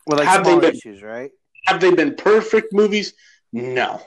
With 0.07 0.19
like 0.19 0.29
Have 0.29 0.45
they 0.47 0.59
been- 0.59 0.75
issues, 0.77 1.03
right? 1.03 1.31
Have 1.67 1.81
they 1.83 1.93
been 1.93 2.15
perfect 2.15 2.73
movies? 2.73 3.13
No, 3.53 4.01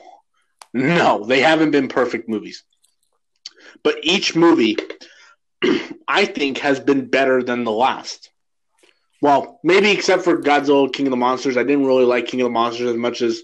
no, 0.73 1.23
they 1.23 1.41
haven't 1.41 1.69
been 1.71 1.89
perfect 1.89 2.27
movies. 2.27 2.63
But 3.83 3.99
each 4.01 4.35
movie, 4.35 4.75
I 6.07 6.25
think, 6.25 6.57
has 6.59 6.79
been 6.79 7.05
better 7.11 7.43
than 7.43 7.63
the 7.63 7.71
last. 7.71 8.31
Well, 9.21 9.59
maybe 9.63 9.91
except 9.91 10.23
for 10.23 10.41
Godzilla 10.41 10.91
King 10.91 11.07
of 11.07 11.11
the 11.11 11.17
Monsters. 11.17 11.57
I 11.57 11.63
didn't 11.63 11.85
really 11.85 12.05
like 12.05 12.27
King 12.27 12.41
of 12.41 12.45
the 12.45 12.51
Monsters 12.51 12.91
as 12.91 12.97
much 12.97 13.21
as 13.21 13.41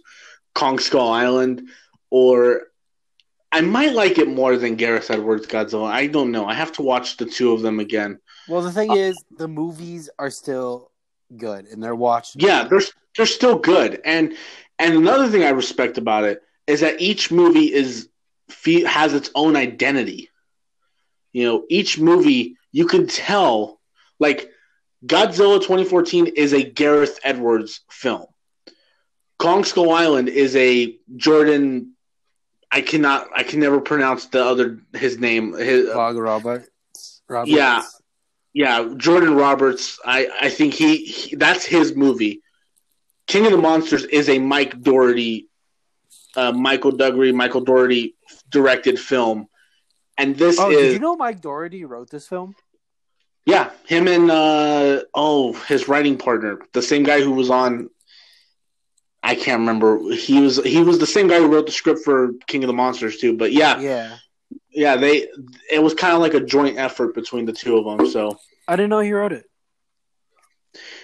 Kong 0.53 0.77
Skull 0.77 1.09
Island, 1.09 1.69
or 2.11 2.63
I 3.51 3.61
might 3.61 3.93
like 3.93 4.17
it 4.17 4.27
more 4.27 4.57
than 4.57 4.75
Gareth 4.75 5.09
Edwards 5.09 5.47
Godzilla. 5.47 5.89
I 5.89 6.07
don't 6.07 6.31
know. 6.31 6.45
I 6.45 6.53
have 6.53 6.71
to 6.73 6.81
watch 6.81 7.17
the 7.17 7.25
two 7.25 7.53
of 7.53 7.61
them 7.61 7.79
again. 7.79 8.19
Well, 8.47 8.61
the 8.61 8.71
thing 8.71 8.91
uh, 8.91 8.95
is, 8.95 9.23
the 9.37 9.47
movies 9.47 10.09
are 10.19 10.29
still 10.29 10.91
good 11.37 11.65
and 11.65 11.81
they're 11.81 11.95
watched. 11.95 12.35
Yeah, 12.41 12.65
they're 12.65 12.81
they're 13.15 13.25
still 13.25 13.57
good. 13.57 14.01
And 14.05 14.35
and 14.79 14.95
another 14.95 15.27
thing 15.27 15.43
I 15.43 15.49
respect 15.49 15.97
about 15.97 16.23
it 16.23 16.41
is 16.67 16.81
that 16.81 17.01
each 17.01 17.31
movie 17.31 17.73
is 17.73 18.09
has 18.85 19.13
its 19.13 19.29
own 19.35 19.55
identity. 19.55 20.29
You 21.31 21.45
know, 21.45 21.65
each 21.69 21.99
movie 21.99 22.57
you 22.71 22.85
can 22.85 23.07
tell 23.07 23.79
like 24.19 24.49
Godzilla 25.05 25.59
2014 25.59 26.27
is 26.27 26.53
a 26.53 26.63
Gareth 26.63 27.19
Edwards 27.23 27.81
film. 27.89 28.25
Kong 29.39 29.63
Skull 29.63 29.91
Island 29.91 30.29
is 30.29 30.55
a 30.55 30.97
Jordan 31.17 31.93
I 32.71 32.81
cannot 32.81 33.27
I 33.35 33.43
can 33.43 33.59
never 33.59 33.79
pronounce 33.81 34.25
the 34.27 34.43
other 34.43 34.79
his 34.93 35.19
name 35.19 35.53
his 35.53 35.89
Vogt-Roberts. 35.89 36.69
Roberts. 37.27 37.51
Yeah. 37.51 37.83
yeah, 38.53 38.93
Jordan 38.97 39.35
Roberts. 39.35 39.99
I 40.03 40.27
I 40.41 40.49
think 40.49 40.73
he, 40.73 40.97
he 41.05 41.35
that's 41.35 41.65
his 41.65 41.95
movie. 41.95 42.41
King 43.27 43.45
of 43.45 43.51
the 43.51 43.57
Monsters 43.57 44.05
is 44.05 44.27
a 44.27 44.39
Mike 44.39 44.81
Dougherty, 44.81 45.49
uh, 46.35 46.51
Michael 46.51 46.91
Duggery, 46.91 47.33
Michael 47.33 47.61
Dougherty 47.61 48.15
directed 48.49 48.99
film, 48.99 49.47
and 50.17 50.35
this 50.35 50.59
Oh, 50.59 50.71
is 50.71 50.77
did 50.77 50.93
you 50.93 50.99
know 50.99 51.15
Mike 51.15 51.41
Dougherty 51.41 51.85
wrote 51.85 52.09
this 52.09 52.27
film? 52.27 52.55
Yeah, 53.45 53.71
him 53.85 54.07
and 54.07 54.31
uh 54.31 55.03
oh, 55.13 55.53
his 55.53 55.87
writing 55.87 56.17
partner, 56.17 56.59
the 56.73 56.81
same 56.81 57.03
guy 57.03 57.21
who 57.21 57.31
was 57.31 57.49
on. 57.49 57.89
I 59.21 59.35
can't 59.35 59.59
remember. 59.61 59.99
He 60.13 60.41
was 60.41 60.63
he 60.63 60.81
was 60.81 60.99
the 60.99 61.05
same 61.07 61.27
guy 61.27 61.39
who 61.39 61.47
wrote 61.47 61.65
the 61.65 61.71
script 61.71 62.01
for 62.03 62.33
King 62.47 62.63
of 62.63 62.67
the 62.67 62.73
Monsters 62.73 63.17
too. 63.17 63.37
But 63.37 63.51
yeah, 63.53 63.79
Yeah. 63.79 64.17
yeah, 64.71 64.95
they 64.95 65.27
it 65.71 65.81
was 65.81 65.93
kind 65.93 66.13
of 66.13 66.19
like 66.21 66.33
a 66.33 66.39
joint 66.41 66.77
effort 66.77 67.15
between 67.15 67.45
the 67.45 67.53
two 67.53 67.77
of 67.77 67.85
them. 67.97 68.07
So 68.09 68.37
I 68.67 68.75
didn't 68.75 68.89
know 68.89 68.99
he 68.99 69.11
wrote 69.13 69.33
it. 69.33 69.45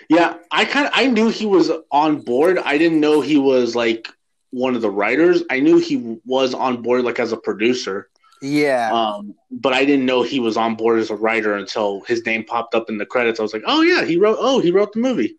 yeah, 0.10 0.36
I 0.52 0.66
kind 0.66 0.88
of 0.88 0.92
I 0.96 1.08
knew 1.08 1.30
he 1.30 1.46
was 1.46 1.72
on 1.92 2.22
board. 2.22 2.58
I 2.58 2.78
didn't 2.78 3.00
know 3.00 3.22
he 3.22 3.38
was 3.38 3.76
like 3.76 4.08
one 4.52 4.76
of 4.76 4.82
the 4.82 4.90
writers. 4.92 5.44
I 5.50 5.60
knew 5.60 5.78
he 5.78 6.20
was 6.26 6.54
on 6.54 6.82
board 6.82 7.04
like 7.04 7.20
as 7.20 7.32
a 7.32 7.38
producer. 7.38 8.09
Yeah. 8.42 8.92
Um, 8.92 9.36
but 9.52 9.74
I 9.74 9.86
didn't 9.86 10.06
know 10.06 10.24
he 10.24 10.40
was 10.40 10.58
on 10.58 10.76
board 10.76 11.00
as 11.00 11.10
a 11.10 11.16
writer 11.16 11.56
until 11.56 12.02
his 12.02 12.26
name 12.26 12.46
popped 12.46 12.74
up 12.74 12.90
in 12.90 12.98
the 12.98 13.06
credits. 13.06 13.40
I 13.40 13.44
was 13.44 13.54
like, 13.54 13.64
oh 13.66 13.82
yeah, 13.82 14.06
he 14.06 14.18
wrote. 14.18 14.38
Oh, 14.40 14.60
he 14.60 14.72
wrote 14.72 14.94
the 14.94 15.00
movie. 15.00 15.38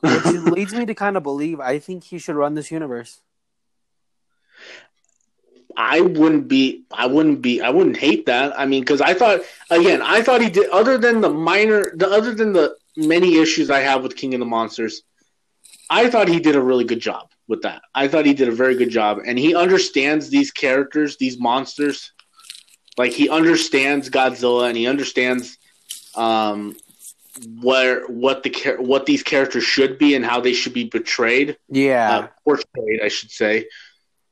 Which 0.00 0.24
leads 0.24 0.74
me 0.74 0.86
to 0.86 0.94
kind 0.94 1.16
of 1.16 1.22
believe 1.22 1.58
I 1.58 1.78
think 1.78 2.04
he 2.04 2.18
should 2.18 2.36
run 2.36 2.54
this 2.54 2.70
universe. 2.70 3.20
I 5.76 6.00
wouldn't 6.00 6.48
be. 6.48 6.84
I 6.90 7.06
wouldn't 7.06 7.42
be. 7.42 7.60
I 7.60 7.70
wouldn't 7.70 7.96
hate 7.96 8.26
that. 8.26 8.58
I 8.58 8.66
mean, 8.66 8.82
because 8.82 9.00
I 9.00 9.12
thought 9.12 9.40
again, 9.70 10.00
I 10.00 10.22
thought 10.22 10.40
he 10.40 10.48
did. 10.48 10.70
Other 10.70 10.96
than 10.96 11.20
the 11.20 11.30
minor, 11.30 11.92
the 11.94 12.08
other 12.08 12.34
than 12.34 12.52
the 12.52 12.76
many 12.96 13.36
issues 13.36 13.68
I 13.68 13.80
have 13.80 14.02
with 14.02 14.16
King 14.16 14.32
of 14.32 14.40
the 14.40 14.46
Monsters, 14.46 15.02
I 15.90 16.08
thought 16.08 16.28
he 16.28 16.40
did 16.40 16.56
a 16.56 16.62
really 16.62 16.84
good 16.84 17.00
job 17.00 17.30
with 17.48 17.62
that. 17.62 17.82
I 17.94 18.08
thought 18.08 18.26
he 18.26 18.34
did 18.34 18.48
a 18.48 18.52
very 18.52 18.76
good 18.76 18.90
job, 18.90 19.20
and 19.24 19.38
he 19.38 19.54
understands 19.54 20.30
these 20.30 20.50
characters, 20.50 21.16
these 21.16 21.38
monsters. 21.38 22.12
Like 22.96 23.12
he 23.12 23.28
understands 23.28 24.08
Godzilla, 24.10 24.68
and 24.68 24.76
he 24.76 24.86
understands 24.86 25.58
um, 26.14 26.76
where 27.60 28.06
what 28.06 28.42
the 28.42 28.76
what 28.78 29.06
these 29.06 29.22
characters 29.22 29.64
should 29.64 29.98
be 29.98 30.14
and 30.14 30.24
how 30.24 30.40
they 30.40 30.52
should 30.52 30.72
be 30.72 30.88
portrayed. 30.88 31.56
Yeah. 31.68 32.10
uh, 32.10 32.28
portrayed, 32.44 33.00
I 33.02 33.08
should 33.08 33.30
say. 33.30 33.68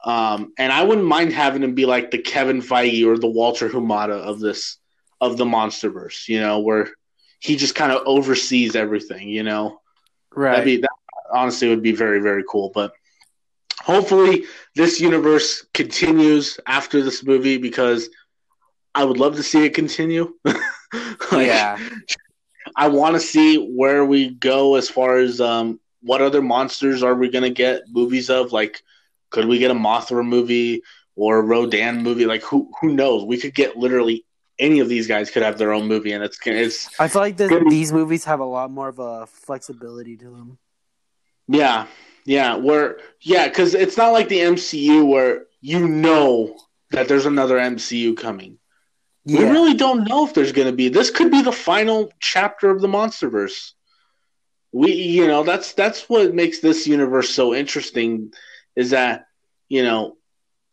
Um, 0.04 0.52
and 0.58 0.70
I 0.70 0.82
wouldn't 0.82 1.06
mind 1.06 1.32
having 1.32 1.62
him 1.62 1.74
be 1.74 1.86
like 1.86 2.10
the 2.10 2.18
Kevin 2.18 2.60
Feige 2.60 3.06
or 3.06 3.18
the 3.18 3.26
Walter 3.26 3.68
Hamada 3.68 4.20
of 4.20 4.38
this 4.38 4.78
of 5.20 5.36
the 5.36 5.44
MonsterVerse, 5.44 6.28
you 6.28 6.40
know, 6.40 6.60
where 6.60 6.90
he 7.40 7.56
just 7.56 7.74
kind 7.74 7.92
of 7.92 8.02
oversees 8.06 8.76
everything, 8.76 9.28
you 9.28 9.42
know. 9.42 9.80
right. 10.34 10.52
That'd 10.52 10.64
be 10.64 10.76
that 10.78 10.90
honestly 11.32 11.68
would 11.68 11.82
be 11.82 11.92
very 11.92 12.20
very 12.20 12.44
cool. 12.48 12.70
But 12.74 12.92
hopefully 13.84 14.44
this 14.74 15.00
universe 15.00 15.64
continues 15.74 16.58
after 16.66 17.02
this 17.02 17.22
movie 17.22 17.58
because 17.58 18.08
I 18.94 19.04
would 19.04 19.18
love 19.18 19.36
to 19.36 19.42
see 19.42 19.64
it 19.64 19.74
continue. 19.74 20.34
Like, 21.32 21.48
yeah. 21.48 21.76
I 22.76 22.86
want 22.86 23.14
to 23.14 23.20
see 23.20 23.56
where 23.56 24.04
we 24.04 24.30
go 24.30 24.76
as 24.76 24.88
far 24.88 25.16
as 25.16 25.40
um, 25.40 25.80
what 26.02 26.22
other 26.22 26.40
monsters 26.40 27.02
are 27.02 27.16
we 27.16 27.28
gonna 27.30 27.50
get 27.50 27.82
movies 27.88 28.30
of? 28.30 28.52
Like, 28.52 28.80
could 29.30 29.46
we 29.46 29.58
get 29.58 29.72
a 29.72 29.74
Mothra 29.74 30.24
movie 30.24 30.82
or 31.16 31.38
a 31.38 31.42
Rodan 31.42 32.04
movie? 32.04 32.26
Like, 32.26 32.42
who 32.42 32.70
who 32.80 32.94
knows? 32.94 33.24
We 33.24 33.38
could 33.38 33.56
get 33.56 33.76
literally 33.76 34.24
any 34.60 34.78
of 34.78 34.88
these 34.88 35.08
guys 35.08 35.32
could 35.32 35.42
have 35.42 35.58
their 35.58 35.72
own 35.72 35.88
movie, 35.88 36.12
and 36.12 36.22
it's 36.22 36.38
it's 36.46 36.88
I 37.00 37.08
feel 37.08 37.22
like 37.22 37.36
Good. 37.36 37.68
these 37.68 37.92
movies 37.92 38.24
have 38.26 38.38
a 38.38 38.44
lot 38.44 38.70
more 38.70 38.88
of 38.88 39.00
a 39.00 39.26
flexibility 39.26 40.16
to 40.18 40.30
them. 40.30 40.58
yeah 41.48 41.88
yeah 42.24 42.56
where 42.56 42.98
yeah 43.20 43.48
because 43.48 43.74
it's 43.74 43.96
not 43.96 44.12
like 44.12 44.28
the 44.28 44.38
MCU 44.38 45.06
where 45.06 45.46
you 45.60 45.88
know 45.88 46.56
that 46.90 47.08
there's 47.08 47.26
another 47.26 47.58
MCU 47.58 48.16
coming. 48.16 48.58
Yeah. 49.24 49.40
We 49.40 49.44
really 49.50 49.74
don't 49.74 50.06
know 50.06 50.26
if 50.26 50.34
there's 50.34 50.52
going 50.52 50.68
to 50.68 50.76
be. 50.76 50.88
This 50.88 51.10
could 51.10 51.30
be 51.30 51.42
the 51.42 51.52
final 51.52 52.12
chapter 52.20 52.70
of 52.70 52.80
the 52.80 52.88
MonsterVerse. 52.88 53.72
We, 54.72 54.92
you 54.92 55.26
know, 55.26 55.44
that's 55.44 55.72
that's 55.72 56.08
what 56.08 56.34
makes 56.34 56.60
this 56.60 56.86
universe 56.86 57.30
so 57.30 57.54
interesting, 57.54 58.32
is 58.76 58.90
that 58.90 59.26
you 59.68 59.82
know 59.82 60.16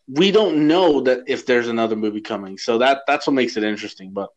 we 0.07 0.31
don't 0.31 0.67
know 0.67 1.01
that 1.01 1.23
if 1.27 1.45
there's 1.45 1.67
another 1.67 1.95
movie 1.95 2.21
coming. 2.21 2.57
So 2.57 2.79
that 2.79 3.03
that's 3.07 3.27
what 3.27 3.33
makes 3.33 3.55
it 3.57 3.63
interesting. 3.63 4.11
But 4.11 4.29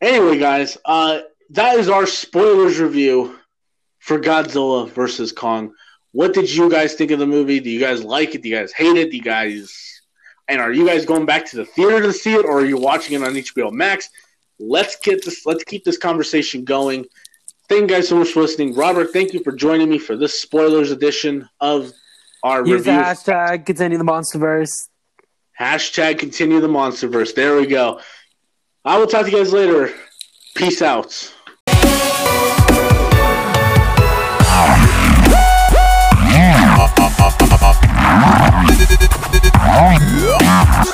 anyway, 0.00 0.38
guys, 0.38 0.76
uh, 0.84 1.20
that 1.50 1.78
is 1.78 1.88
our 1.88 2.06
spoilers 2.06 2.80
review 2.80 3.38
for 4.00 4.18
Godzilla 4.18 4.90
versus 4.90 5.30
Kong. 5.30 5.72
What 6.14 6.32
did 6.32 6.48
you 6.48 6.70
guys 6.70 6.94
think 6.94 7.10
of 7.10 7.18
the 7.18 7.26
movie? 7.26 7.58
Do 7.58 7.68
you 7.68 7.80
guys 7.80 8.04
like 8.04 8.36
it? 8.36 8.42
Do 8.42 8.48
you 8.48 8.56
guys 8.56 8.72
hate 8.72 8.96
it? 8.96 9.10
Do 9.10 9.16
you 9.16 9.22
guys 9.22 10.00
and 10.46 10.60
are 10.60 10.72
you 10.72 10.86
guys 10.86 11.04
going 11.04 11.26
back 11.26 11.44
to 11.46 11.56
the 11.56 11.64
theater 11.64 12.00
to 12.02 12.12
see 12.12 12.34
it, 12.34 12.44
or 12.44 12.60
are 12.60 12.64
you 12.64 12.76
watching 12.76 13.20
it 13.20 13.26
on 13.26 13.34
HBO 13.34 13.72
Max? 13.72 14.10
Let's 14.60 14.94
get 14.96 15.24
this. 15.24 15.44
Let's 15.44 15.64
keep 15.64 15.82
this 15.82 15.98
conversation 15.98 16.64
going. 16.64 17.06
Thank 17.68 17.82
you 17.82 17.96
guys 17.96 18.08
so 18.08 18.16
much 18.16 18.28
for 18.28 18.42
listening, 18.42 18.76
Robert. 18.76 19.12
Thank 19.12 19.32
you 19.32 19.42
for 19.42 19.50
joining 19.50 19.90
me 19.90 19.98
for 19.98 20.16
this 20.16 20.40
spoilers 20.40 20.92
edition 20.92 21.48
of 21.60 21.92
our 22.44 22.64
Use 22.64 22.86
review. 22.86 22.92
hashtag 22.92 23.66
continue 23.66 23.98
the 23.98 24.04
monsterverse. 24.04 24.88
Hashtag 25.58 26.20
continue 26.20 26.60
the 26.60 26.68
monsterverse. 26.68 27.34
There 27.34 27.56
we 27.56 27.66
go. 27.66 28.00
I 28.84 28.98
will 28.98 29.08
talk 29.08 29.26
to 29.26 29.32
you 29.32 29.38
guys 29.38 29.52
later. 29.52 29.92
Peace 30.54 30.80
out. 30.80 31.33
Yeah. 40.44 40.84